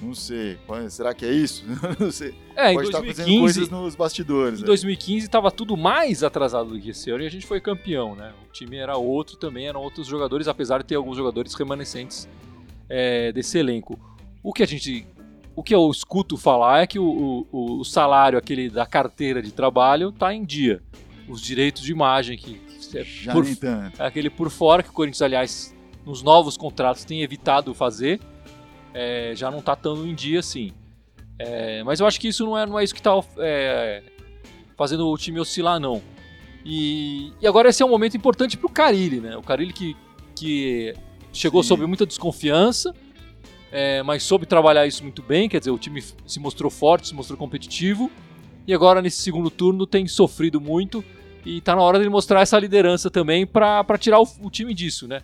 Não 0.01 0.13
sei. 0.15 0.57
Será 0.89 1.13
que 1.13 1.25
é 1.25 1.31
isso? 1.31 1.63
não 1.99 2.11
sei. 2.11 2.33
É, 2.55 2.71
em 2.71 2.75
Pode 2.75 2.87
estar 2.87 2.99
fazendo 2.99 3.15
2015, 3.15 3.39
coisas 3.39 3.69
nos 3.69 3.95
bastidores. 3.95 4.59
em 4.59 4.61
aí. 4.63 4.65
2015 4.67 5.25
estava 5.25 5.51
tudo 5.51 5.75
mais 5.75 6.23
atrasado 6.23 6.69
do 6.69 6.79
que 6.79 6.89
esse 6.91 7.09
ano 7.11 7.23
e 7.23 7.27
a 7.27 7.31
gente 7.31 7.45
foi 7.45 7.59
campeão, 7.59 8.15
né? 8.15 8.33
O 8.47 8.51
time 8.51 8.77
era 8.77 8.95
outro 8.97 9.35
também, 9.37 9.67
eram 9.67 9.81
outros 9.81 10.07
jogadores, 10.07 10.47
apesar 10.47 10.79
de 10.79 10.85
ter 10.85 10.95
alguns 10.95 11.17
jogadores 11.17 11.53
remanescentes 11.53 12.27
é, 12.89 13.31
desse 13.31 13.57
elenco. 13.57 13.99
O 14.41 14.53
que 14.53 14.63
a 14.63 14.65
gente. 14.65 15.05
O 15.55 15.61
que 15.63 15.75
eu 15.75 15.89
escuto 15.91 16.37
falar 16.37 16.83
é 16.83 16.87
que 16.87 16.97
o, 16.97 17.45
o- 17.51 17.79
o 17.81 17.83
salário 17.83 18.37
aquele 18.39 18.69
da 18.69 18.85
carteira 18.85 19.41
de 19.41 19.51
trabalho 19.51 20.11
tá 20.11 20.33
em 20.33 20.45
dia. 20.45 20.81
Os 21.27 21.41
direitos 21.41 21.81
de 21.83 21.91
imagem 21.91 22.37
que, 22.37 22.53
que 22.55 22.97
é 22.97 23.03
Já 23.03 23.33
por 23.33 23.43
nem 23.43 23.53
tanto. 23.55 24.01
É 24.01 24.05
aquele 24.05 24.29
por 24.29 24.49
fora 24.49 24.81
que 24.81 24.89
o 24.89 24.93
Corinthians, 24.93 25.21
aliás, 25.21 25.75
nos 26.05 26.23
novos 26.23 26.55
contratos 26.55 27.03
tem 27.03 27.21
evitado 27.21 27.73
fazer, 27.73 28.19
é, 28.93 29.33
já 29.35 29.49
não 29.51 29.61
tá 29.61 29.75
tão 29.75 30.05
em 30.05 30.13
dia 30.13 30.39
assim. 30.39 30.71
É, 31.37 31.83
mas 31.83 31.99
eu 31.99 32.07
acho 32.07 32.19
que 32.19 32.27
isso 32.27 32.45
não 32.45 32.57
é, 32.57 32.65
não 32.65 32.77
é 32.77 32.83
isso 32.83 32.93
que 32.93 33.01
tá 33.01 33.11
é, 33.37 34.03
fazendo 34.77 35.07
o 35.07 35.17
time 35.17 35.39
oscilar, 35.39 35.79
não. 35.79 36.01
E, 36.65 37.31
e 37.41 37.47
agora 37.47 37.69
esse 37.69 37.81
é 37.81 37.85
um 37.85 37.89
momento 37.89 38.17
importante 38.17 38.57
pro 38.57 38.69
Carilli, 38.69 39.21
né? 39.21 39.37
O 39.37 39.41
Carilli 39.41 39.71
que, 39.71 39.95
que 40.35 40.93
chegou 41.31 41.63
Sim. 41.63 41.69
sob 41.69 41.85
muita 41.85 42.05
desconfiança, 42.05 42.93
é, 43.71 44.03
mas 44.03 44.23
soube 44.23 44.45
trabalhar 44.45 44.85
isso 44.85 45.01
muito 45.03 45.21
bem, 45.21 45.47
quer 45.47 45.59
dizer, 45.59 45.71
o 45.71 45.77
time 45.77 46.01
se 46.01 46.39
mostrou 46.39 46.69
forte, 46.69 47.07
se 47.07 47.15
mostrou 47.15 47.37
competitivo, 47.37 48.11
e 48.67 48.73
agora 48.73 49.01
nesse 49.01 49.21
segundo 49.21 49.49
turno 49.49 49.87
tem 49.87 50.05
sofrido 50.07 50.59
muito, 50.59 51.03
e 51.45 51.61
tá 51.61 51.75
na 51.75 51.81
hora 51.81 51.97
dele 51.97 52.09
mostrar 52.09 52.41
essa 52.41 52.59
liderança 52.59 53.09
também 53.09 53.47
pra 53.47 53.85
tirar 53.97 54.19
o, 54.19 54.27
o 54.41 54.49
time 54.49 54.73
disso, 54.73 55.07
né? 55.07 55.21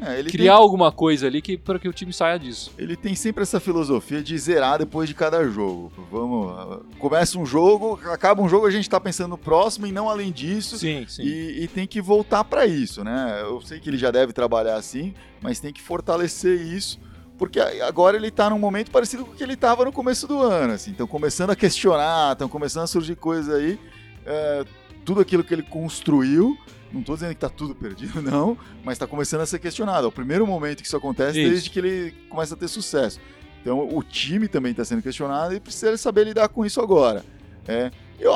É, 0.00 0.18
ele 0.18 0.30
criar 0.30 0.54
tem, 0.54 0.62
alguma 0.62 0.90
coisa 0.90 1.26
ali 1.26 1.40
que, 1.40 1.56
para 1.56 1.78
que 1.78 1.88
o 1.88 1.92
time 1.92 2.12
saia 2.12 2.38
disso. 2.38 2.72
ele 2.76 2.96
tem 2.96 3.14
sempre 3.14 3.42
essa 3.42 3.60
filosofia 3.60 4.22
de 4.22 4.36
zerar 4.36 4.78
depois 4.78 5.08
de 5.08 5.14
cada 5.14 5.48
jogo. 5.48 5.92
Vamos, 6.10 6.80
começa 6.98 7.38
um 7.38 7.46
jogo, 7.46 8.00
acaba 8.10 8.42
um 8.42 8.48
jogo, 8.48 8.66
a 8.66 8.70
gente 8.70 8.88
tá 8.88 8.98
pensando 8.98 9.30
no 9.30 9.38
próximo 9.38 9.86
e 9.86 9.92
não 9.92 10.08
além 10.08 10.32
disso. 10.32 10.78
Sim, 10.78 11.04
sim. 11.08 11.22
E, 11.22 11.64
e 11.64 11.68
tem 11.68 11.86
que 11.86 12.00
voltar 12.00 12.42
para 12.44 12.66
isso, 12.66 13.04
né? 13.04 13.40
Eu 13.42 13.60
sei 13.60 13.78
que 13.78 13.88
ele 13.90 13.98
já 13.98 14.10
deve 14.10 14.32
trabalhar 14.32 14.76
assim, 14.76 15.14
mas 15.40 15.60
tem 15.60 15.72
que 15.72 15.82
fortalecer 15.82 16.60
isso, 16.60 16.98
porque 17.38 17.60
agora 17.60 18.16
ele 18.16 18.30
tá 18.30 18.50
num 18.50 18.58
momento 18.58 18.90
parecido 18.90 19.24
com 19.24 19.32
o 19.32 19.34
que 19.34 19.42
ele 19.42 19.56
tava 19.56 19.84
no 19.84 19.92
começo 19.92 20.26
do 20.26 20.40
ano, 20.40 20.72
assim. 20.72 20.92
Estão 20.92 21.06
começando 21.06 21.50
a 21.50 21.56
questionar, 21.56 22.32
estão 22.32 22.48
começando 22.48 22.84
a 22.84 22.88
surgir 22.88 23.16
coisas 23.16 23.54
aí. 23.54 23.78
é, 24.26 24.64
tudo 25.04 25.20
aquilo 25.20 25.42
que 25.42 25.52
ele 25.52 25.62
construiu, 25.62 26.56
não 26.92 27.02
tô 27.02 27.14
dizendo 27.14 27.34
que 27.34 27.40
tá 27.40 27.48
tudo 27.48 27.74
perdido, 27.74 28.20
não, 28.22 28.56
mas 28.84 28.98
tá 28.98 29.06
começando 29.06 29.40
a 29.40 29.46
ser 29.46 29.58
questionado. 29.58 30.06
É 30.06 30.08
o 30.08 30.12
primeiro 30.12 30.46
momento 30.46 30.80
que 30.80 30.86
isso 30.86 30.96
acontece 30.96 31.40
Isso. 31.40 31.50
desde 31.50 31.70
que 31.70 31.78
ele 31.78 32.14
começa 32.28 32.54
a 32.54 32.56
ter 32.56 32.68
sucesso. 32.68 33.20
Então 33.60 33.88
o 33.96 34.02
time 34.02 34.48
também 34.48 34.72
está 34.72 34.84
sendo 34.84 35.02
questionado 35.02 35.54
e 35.54 35.60
precisa 35.60 35.96
saber 35.96 36.24
lidar 36.24 36.48
com 36.48 36.66
isso 36.66 36.80
agora. 36.80 37.24
É, 37.66 37.92
eu, 38.18 38.32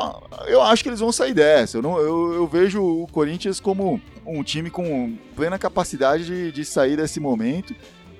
eu 0.47 0.61
acho 0.61 0.83
que 0.83 0.89
eles 0.89 0.99
vão 0.99 1.11
sair 1.11 1.33
dessa. 1.33 1.77
Eu, 1.77 1.81
não, 1.81 1.97
eu, 1.99 2.33
eu 2.33 2.47
vejo 2.47 2.81
o 2.81 3.07
Corinthians 3.07 3.59
como 3.59 4.01
um 4.25 4.43
time 4.43 4.69
com 4.69 5.17
plena 5.35 5.59
capacidade 5.59 6.25
de, 6.25 6.51
de 6.51 6.65
sair 6.65 6.95
desse 6.95 7.19
momento 7.19 7.75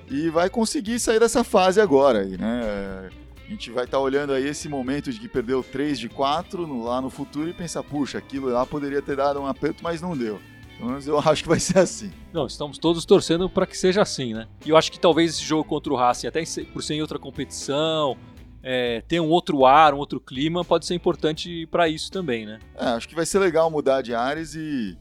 e 0.09 0.29
vai 0.29 0.49
conseguir 0.49 0.99
sair 0.99 1.19
dessa 1.19 1.43
fase 1.43 1.79
agora. 1.79 2.23
Né? 2.25 3.09
A 3.47 3.49
gente 3.49 3.71
vai 3.71 3.85
estar 3.85 3.99
olhando 3.99 4.33
aí 4.33 4.45
esse 4.45 4.67
momento 4.67 5.11
de 5.11 5.19
que 5.19 5.27
perdeu 5.29 5.63
3 5.63 5.97
de 5.97 6.09
4 6.09 6.67
no- 6.67 6.83
lá 6.83 6.99
no 7.01 7.09
futuro 7.09 7.49
e 7.49 7.53
pensar, 7.53 7.81
puxa, 7.81 8.17
aquilo 8.17 8.49
lá 8.49 8.65
poderia 8.65 9.01
ter 9.01 9.15
dado 9.15 9.39
um 9.39 9.47
aperto, 9.47 9.81
mas 9.81 10.01
não 10.01 10.17
deu. 10.17 10.39
Pelo 10.77 10.89
menos 10.89 11.07
eu 11.07 11.17
acho 11.25 11.43
que 11.43 11.49
vai 11.49 11.59
ser 11.59 11.79
assim. 11.79 12.11
Não, 12.33 12.45
estamos 12.45 12.77
todos 12.77 13.05
torcendo 13.05 13.49
para 13.49 13.65
que 13.65 13.77
seja 13.77 14.01
assim, 14.01 14.33
né? 14.33 14.47
E 14.65 14.69
eu 14.69 14.75
acho 14.77 14.91
que 14.91 14.99
talvez 14.99 15.31
esse 15.35 15.43
jogo 15.43 15.63
contra 15.63 15.91
o 15.93 15.95
Racing, 15.95 16.27
até 16.27 16.43
por 16.73 16.83
ser 16.83 16.95
em 16.95 17.01
outra 17.01 17.17
competição, 17.17 18.17
é, 18.61 19.01
ter 19.07 19.21
um 19.21 19.29
outro 19.29 19.65
ar, 19.65 19.93
um 19.93 19.97
outro 19.97 20.19
clima, 20.19 20.65
pode 20.65 20.85
ser 20.85 20.93
importante 20.93 21.65
para 21.67 21.87
isso 21.87 22.11
também, 22.11 22.45
né? 22.45 22.59
É, 22.75 22.85
acho 22.89 23.07
que 23.07 23.15
vai 23.15 23.25
ser 23.25 23.39
legal 23.39 23.71
mudar 23.71 24.01
de 24.01 24.13
áreas 24.13 24.55
e, 24.55 24.97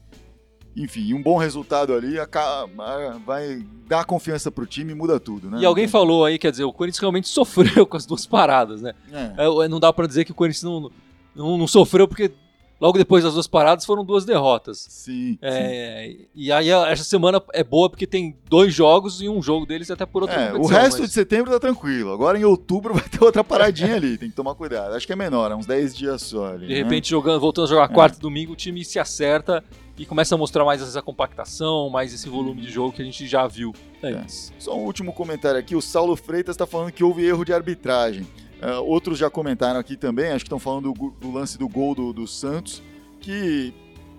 enfim, 0.77 1.13
um 1.13 1.21
bom 1.21 1.37
resultado 1.37 1.93
ali 1.93 2.17
vai 3.25 3.65
dar 3.87 4.05
confiança 4.05 4.51
pro 4.51 4.65
time 4.67 4.91
e 4.91 4.95
muda 4.95 5.19
tudo, 5.19 5.49
né? 5.49 5.59
E 5.59 5.65
alguém 5.65 5.87
falou 5.87 6.23
aí, 6.23 6.37
quer 6.37 6.51
dizer, 6.51 6.65
o 6.65 6.71
Corinthians 6.71 6.99
realmente 6.99 7.27
sofreu 7.29 7.85
com 7.85 7.97
as 7.97 8.05
duas 8.05 8.27
paradas, 8.27 8.81
né? 8.81 8.93
É, 9.11 9.45
É, 9.65 9.67
não 9.67 9.79
dá 9.79 9.91
para 9.91 10.07
dizer 10.07 10.23
que 10.23 10.31
o 10.31 10.35
Corinthians 10.35 10.63
não, 10.63 10.91
não, 11.35 11.57
não 11.57 11.67
sofreu, 11.67 12.07
porque 12.07 12.31
logo 12.79 12.97
depois 12.97 13.23
das 13.23 13.33
duas 13.33 13.47
paradas 13.47 13.85
foram 13.85 14.03
duas 14.05 14.25
derrotas. 14.25 14.85
sim, 14.89 15.31
sim. 15.33 15.39
É, 15.41 16.15
e 16.35 16.51
aí 16.51 16.69
essa 16.69 17.03
semana 17.03 17.41
é 17.53 17.63
boa 17.63 17.89
porque 17.89 18.05
tem 18.07 18.35
dois 18.49 18.73
jogos 18.73 19.21
e 19.21 19.27
um 19.29 19.41
jogo 19.41 19.65
deles 19.65 19.89
até 19.91 20.05
por 20.05 20.23
outra 20.23 20.39
É, 20.39 20.53
o 20.53 20.65
resto 20.65 20.99
mas- 20.99 21.09
de 21.09 21.13
setembro 21.13 21.51
tá 21.51 21.59
tranquilo. 21.59 22.11
Agora 22.11 22.37
em 22.39 22.43
outubro 22.43 22.93
vai 22.95 23.07
ter 23.07 23.23
outra 23.23 23.43
paradinha 23.43 23.95
ali, 23.95 24.17
tem 24.17 24.29
que 24.29 24.35
tomar 24.35 24.55
cuidado. 24.55 24.93
Acho 24.95 25.05
que 25.07 25.13
é 25.13 25.15
menor, 25.15 25.51
é 25.51 25.55
uns 25.55 25.65
10 25.65 25.95
dias 25.95 26.21
só 26.21 26.47
ali. 26.53 26.67
De 26.67 26.73
né? 26.73 26.83
repente, 26.83 27.09
jogando, 27.09 27.39
voltando 27.39 27.65
a 27.65 27.69
jogar 27.69 27.87
quarta 27.89 28.17
e 28.17 28.21
domingo, 28.21 28.53
o 28.53 28.55
time 28.55 28.83
se 28.85 28.99
acerta 28.99 29.63
e 29.97 30.05
começa 30.05 30.35
a 30.35 30.37
mostrar 30.37 30.63
mais 30.63 30.79
essa 30.81 31.01
compactação, 31.01 31.89
mais 31.89 32.13
esse 32.13 32.29
volume 32.29 32.61
de 32.61 32.69
jogo 32.69 32.91
que 32.93 33.01
a 33.01 33.05
gente 33.05 33.25
já 33.27 33.47
viu 33.47 33.73
antes. 34.03 34.53
Só 34.59 34.77
um 34.77 34.83
último 34.83 35.11
comentário 35.11 35.59
aqui. 35.59 35.75
O 35.75 35.81
Saulo 35.81 36.15
Freitas 36.15 36.53
está 36.53 36.67
falando 36.67 36.91
que 36.91 37.03
houve 37.03 37.25
erro 37.25 37.43
de 37.43 37.51
arbitragem. 37.51 38.27
É, 38.61 38.75
outros 38.77 39.17
já 39.19 39.29
comentaram 39.29 39.79
aqui 39.79 39.95
também, 39.95 40.27
acho 40.27 40.39
que 40.43 40.47
estão 40.47 40.59
falando 40.59 40.91
do, 40.91 41.11
do 41.19 41.31
lance 41.31 41.57
do 41.57 41.67
gol 41.69 41.93
do, 41.93 42.11
do 42.11 42.25
Santos, 42.27 42.81
que 43.19 43.73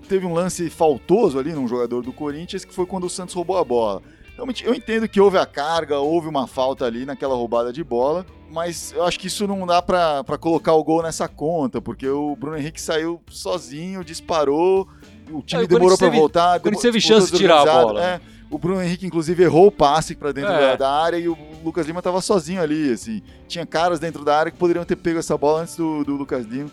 teve 0.08 0.24
um 0.24 0.32
lance 0.32 0.70
faltoso 0.70 1.38
ali 1.38 1.52
num 1.52 1.66
jogador 1.66 2.02
do 2.02 2.12
Corinthians, 2.12 2.64
que 2.64 2.72
foi 2.72 2.86
quando 2.86 3.04
o 3.04 3.10
Santos 3.10 3.34
roubou 3.34 3.58
a 3.58 3.64
bola. 3.64 4.00
Realmente, 4.36 4.64
eu 4.64 4.72
entendo 4.72 5.08
que 5.08 5.20
houve 5.20 5.36
a 5.36 5.44
carga, 5.44 5.98
houve 5.98 6.28
uma 6.28 6.46
falta 6.46 6.84
ali 6.84 7.04
naquela 7.04 7.34
roubada 7.34 7.72
de 7.72 7.82
bola, 7.82 8.24
mas 8.52 8.92
eu 8.92 9.02
acho 9.04 9.18
que 9.18 9.26
isso 9.26 9.46
não 9.48 9.66
dá 9.66 9.82
pra 9.82 10.22
pra 10.22 10.38
colocar 10.38 10.72
o 10.74 10.84
gol 10.84 11.02
nessa 11.02 11.26
conta, 11.26 11.82
porque 11.82 12.08
o 12.08 12.36
Bruno 12.36 12.56
Henrique 12.56 12.80
saiu 12.80 13.20
sozinho, 13.28 14.04
disparou, 14.04 14.86
o 15.30 15.42
time 15.42 15.62
É, 15.62 15.64
o 15.64 15.68
demorou 15.68 15.98
teve- 15.98 16.16
voltar. 16.16 16.58
o 16.58 16.62
Corinthians 16.62 16.82
teve 16.82 17.00
chance 17.00 17.32
de 17.32 17.36
tirar 17.38 17.62
a 17.68 17.82
bola. 17.82 18.04
é. 18.04 18.20
o 18.50 18.56
Bruno 18.56 18.80
Henrique, 18.80 19.04
inclusive, 19.04 19.42
errou 19.42 19.66
o 19.66 19.72
passe 19.72 20.14
pra 20.14 20.30
dentro 20.32 20.52
É. 20.52 20.76
da 20.76 20.88
área 20.90 21.18
e 21.18 21.28
o 21.28 21.36
Lucas 21.68 21.86
Lima 21.86 22.02
tava 22.02 22.20
sozinho 22.20 22.60
ali, 22.60 22.92
assim. 22.92 23.22
Tinha 23.46 23.64
caras 23.64 24.00
dentro 24.00 24.24
da 24.24 24.38
área 24.38 24.52
que 24.52 24.58
poderiam 24.58 24.84
ter 24.84 24.96
pego 24.96 25.18
essa 25.18 25.36
bola 25.36 25.62
antes 25.62 25.76
do, 25.76 26.04
do 26.04 26.16
Lucas 26.16 26.46
Lima. 26.46 26.70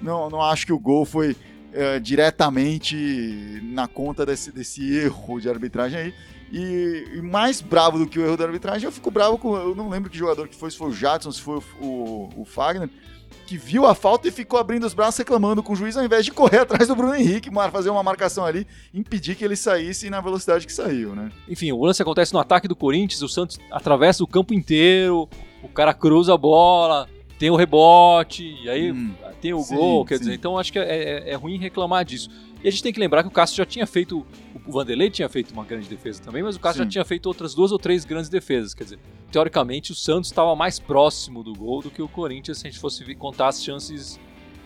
Não, 0.00 0.28
não 0.30 0.42
acho 0.42 0.66
que 0.66 0.72
o 0.72 0.78
gol 0.78 1.04
foi 1.04 1.36
é, 1.72 1.98
diretamente 1.98 3.60
na 3.64 3.86
conta 3.86 4.24
desse, 4.24 4.50
desse 4.50 4.96
erro 4.96 5.40
de 5.40 5.48
arbitragem 5.48 5.98
aí. 5.98 6.14
E, 6.52 7.04
e 7.16 7.22
mais 7.22 7.60
bravo 7.60 7.98
do 7.98 8.06
que 8.06 8.18
o 8.18 8.24
erro 8.24 8.36
da 8.36 8.44
arbitragem, 8.44 8.86
eu 8.86 8.92
fico 8.92 9.10
bravo 9.10 9.36
com. 9.36 9.56
Eu 9.56 9.74
não 9.74 9.88
lembro 9.88 10.08
que 10.08 10.16
jogador 10.16 10.48
que 10.48 10.56
foi, 10.56 10.70
se 10.70 10.76
foi 10.76 10.88
o 10.88 10.92
Jadson, 10.92 11.32
se 11.32 11.40
foi 11.40 11.58
o, 11.80 11.84
o, 11.84 12.42
o 12.42 12.44
Fagner, 12.44 12.88
que 13.46 13.56
viu 13.56 13.86
a 13.86 13.94
falta 13.94 14.26
e 14.26 14.30
ficou 14.32 14.58
abrindo 14.58 14.84
os 14.84 14.92
braços 14.92 15.18
reclamando 15.18 15.62
com 15.62 15.72
o 15.72 15.76
juiz, 15.76 15.96
ao 15.96 16.04
invés 16.04 16.24
de 16.24 16.32
correr 16.32 16.58
atrás 16.62 16.88
do 16.88 16.96
Bruno 16.96 17.14
Henrique, 17.14 17.48
fazer 17.70 17.90
uma 17.90 18.02
marcação 18.02 18.44
ali, 18.44 18.66
impedir 18.92 19.36
que 19.36 19.44
ele 19.44 19.56
saísse 19.56 20.10
na 20.10 20.20
velocidade 20.20 20.66
que 20.66 20.72
saiu, 20.72 21.14
né? 21.14 21.30
Enfim, 21.48 21.70
o 21.72 21.82
lance 21.84 22.02
acontece 22.02 22.32
no 22.34 22.40
ataque 22.40 22.66
do 22.66 22.74
Corinthians, 22.74 23.22
o 23.22 23.28
Santos 23.28 23.58
atravessa 23.70 24.24
o 24.24 24.26
campo 24.26 24.52
inteiro, 24.52 25.28
o 25.62 25.68
cara 25.68 25.94
cruza 25.94 26.34
a 26.34 26.36
bola, 26.36 27.08
tem 27.38 27.50
o 27.50 27.56
rebote, 27.56 28.44
e 28.62 28.68
aí 28.68 28.90
Hum, 28.92 29.12
tem 29.40 29.54
o 29.54 29.60
sim, 29.62 29.74
gol, 29.76 30.04
quer 30.04 30.16
sim. 30.16 30.24
dizer, 30.24 30.34
então 30.34 30.58
acho 30.58 30.72
que 30.72 30.78
é, 30.78 30.82
é- 31.28 31.30
é 31.30 31.34
ruim 31.34 31.58
reclamar 31.58 32.04
disso. 32.04 32.28
E 32.64 32.68
a 32.68 32.70
gente 32.70 32.82
tem 32.82 32.92
que 32.92 32.98
lembrar 32.98 33.22
que 33.22 33.28
o 33.28 33.32
Cássio 33.32 33.56
já 33.58 33.66
tinha 33.66 33.86
feito, 33.86 34.26
o 34.66 34.72
Vanderlei 34.72 35.10
tinha 35.10 35.28
feito 35.28 35.52
uma 35.52 35.64
grande 35.64 35.88
defesa 35.88 36.20
também, 36.22 36.42
mas 36.42 36.56
o 36.56 36.60
Cássio 36.60 36.78
Sim. 36.82 36.84
já 36.84 36.90
tinha 36.90 37.04
feito 37.04 37.26
outras 37.26 37.54
duas 37.54 37.70
ou 37.72 37.78
três 37.78 38.04
grandes 38.04 38.28
defesas, 38.28 38.74
quer 38.74 38.84
dizer, 38.84 38.98
teoricamente 39.30 39.92
o 39.92 39.94
Santos 39.94 40.28
estava 40.30 40.54
mais 40.56 40.78
próximo 40.78 41.42
do 41.44 41.54
gol 41.54 41.82
do 41.82 41.90
que 41.90 42.02
o 42.02 42.08
Corinthians 42.08 42.58
se 42.58 42.66
a 42.66 42.70
gente 42.70 42.80
fosse 42.80 43.14
contar 43.14 43.48
as 43.48 43.62
chances, 43.62 44.18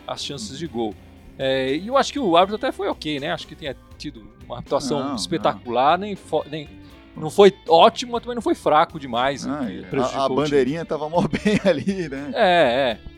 as 0.07 0.23
chances 0.23 0.57
de 0.57 0.67
gol. 0.67 0.93
É, 1.37 1.75
e 1.75 1.87
eu 1.87 1.97
acho 1.97 2.11
que 2.11 2.19
o 2.19 2.35
árbitro 2.35 2.55
até 2.57 2.71
foi 2.71 2.87
ok, 2.87 3.19
né? 3.19 3.31
Acho 3.31 3.47
que 3.47 3.55
tenha 3.55 3.75
tido 3.97 4.27
uma 4.45 4.59
atuação 4.59 5.09
Não, 5.09 5.15
espetacular, 5.15 5.97
nem, 5.97 6.15
fo- 6.15 6.43
nem 6.49 6.67
não 7.15 7.29
foi 7.29 7.53
ótimo, 7.67 8.13
mas 8.13 8.21
também 8.21 8.35
não 8.35 8.41
foi 8.41 8.55
fraco 8.55 8.99
demais. 8.99 9.45
Ah, 9.47 9.71
e 9.71 9.81
prejudicou 9.83 10.21
a, 10.21 10.25
a 10.25 10.29
bandeirinha 10.29 10.85
tava 10.85 11.09
mó 11.09 11.21
bem 11.27 11.59
ali, 11.65 12.09
né? 12.09 12.31
É, 12.33 12.97
é. 12.97 13.11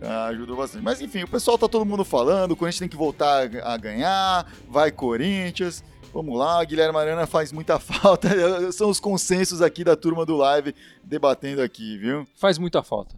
Ah, 0.00 0.26
ajudou 0.26 0.56
bastante. 0.56 0.82
Mas 0.84 1.00
enfim, 1.00 1.24
o 1.24 1.28
pessoal 1.28 1.58
tá 1.58 1.68
todo 1.68 1.84
mundo 1.84 2.04
falando, 2.04 2.52
o 2.52 2.56
Corinthians 2.56 2.78
tem 2.80 2.88
que 2.88 2.96
voltar 2.96 3.48
a 3.64 3.76
ganhar, 3.76 4.46
vai 4.68 4.90
Corinthians. 4.92 5.82
Vamos 6.12 6.38
lá, 6.38 6.64
Guilherme 6.64 6.98
Arana 6.98 7.26
faz 7.26 7.52
muita 7.52 7.78
falta. 7.80 8.72
São 8.72 8.88
os 8.88 8.98
consensos 8.98 9.60
aqui 9.62 9.84
da 9.84 9.94
turma 9.96 10.24
do 10.24 10.36
live 10.36 10.74
debatendo 11.04 11.62
aqui, 11.62 11.98
viu? 11.98 12.26
Faz 12.36 12.58
muita 12.58 12.82
falta. 12.82 13.14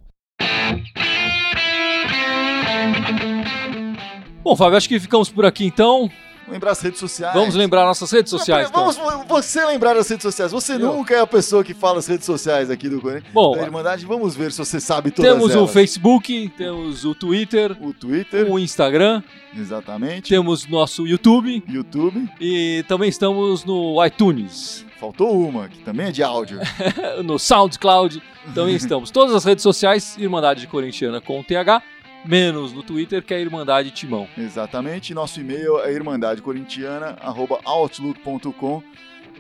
Bom, 4.43 4.57
Fábio, 4.57 4.77
acho 4.77 4.89
que 4.89 4.99
ficamos 4.99 5.29
por 5.29 5.45
aqui 5.45 5.65
então. 5.65 6.11
Lembrar 6.51 6.73
as 6.73 6.81
redes 6.81 6.99
sociais. 6.99 7.35
Vamos 7.35 7.55
lembrar 7.55 7.85
nossas 7.85 8.11
redes 8.11 8.31
sociais. 8.31 8.69
Então. 8.69 8.91
Vamos 8.93 9.27
você 9.27 9.65
lembrar 9.65 9.97
as 9.97 10.09
redes 10.09 10.23
sociais. 10.23 10.53
Você 10.53 10.75
Eu. 10.75 10.79
nunca 10.81 11.15
é 11.15 11.21
a 11.21 11.27
pessoa 11.27 11.63
que 11.63 11.73
fala 11.75 11.99
as 11.99 12.07
redes 12.07 12.27
sociais 12.27 12.71
aqui 12.71 12.89
do 12.89 13.01
Corinthians. 13.01 13.33
Bom, 13.33 13.57
da 13.57 13.63
Irmandade, 13.63 14.05
vamos 14.07 14.35
ver 14.35 14.51
se 14.53 14.59
você 14.59 14.81
sabe 14.81 15.11
todas 15.11 15.31
temos 15.33 15.55
o 15.55 15.59
elas. 15.59 15.71
Facebook, 15.73 16.49
temos 16.57 17.05
o 17.05 17.15
Twitter, 17.15 17.77
O 17.81 17.93
Twitter, 17.95 18.51
o 18.51 18.59
Instagram, 18.59 19.23
exatamente. 19.57 20.29
temos 20.29 20.67
nosso 20.67 21.07
YouTube 21.07 21.63
YouTube. 21.69 22.29
e 22.41 22.85
também 22.89 23.09
estamos 23.09 23.65
no 23.65 24.05
iTunes, 24.05 24.85
Faltou 24.99 25.41
uma, 25.49 25.67
que 25.67 25.79
também 25.79 26.09
é 26.09 26.13
de 26.13 26.23
áudio. 26.23 26.59
no 27.25 27.39
SoundCloud. 27.39 28.23
Também 28.55 28.75
estamos. 28.77 29.11
Todas 29.11 29.35
as 29.35 29.45
redes 29.47 29.63
sociais, 29.63 30.15
Irmandade 30.19 30.67
Corintiana 30.67 31.23
com 31.23 31.43
TH, 31.43 31.83
menos 32.25 32.73
no 32.73 32.83
Twitter, 32.83 33.23
que 33.23 33.35
é 33.35 33.41
Irmandade 33.41 33.91
Timão. 33.91 34.27
Exatamente. 34.37 35.15
Nosso 35.15 35.41
e-mail 35.41 35.79
é 35.81 35.93
irmandadecorintiana@outlook.com. 35.93 38.83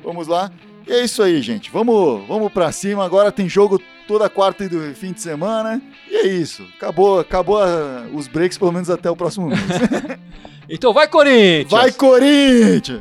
Vamos 0.03 0.27
lá. 0.29 0.51
E 0.87 0.93
é 0.93 1.05
isso 1.05 1.23
aí, 1.23 1.41
gente. 1.43 1.71
Vamos, 1.71 2.27
vamos 2.27 2.51
para 2.53 2.73
cima. 2.73 3.05
Agora 3.05 3.31
tem 3.31 3.49
jogo 3.49 3.81
toda 4.09 4.29
quarta 4.31 4.65
e 4.65 4.69
do 4.69 4.81
fim 4.95 5.13
de 5.13 5.21
semana. 5.21 5.81
E 6.09 6.17
é 6.17 6.27
isso. 6.27 6.67
Acabou, 6.77 7.21
acabou 7.21 7.63
a- 7.63 8.07
os 8.13 8.27
breaks 8.27 8.59
pelo 8.59 8.73
menos 8.73 8.89
até 8.91 9.09
o 9.11 9.17
próximo 9.17 9.49
mês. 9.49 9.61
Então 10.73 10.93
vai, 10.93 11.09
Corinthians! 11.09 11.69
Vai 11.69 11.91
Corinthians! 11.91 13.01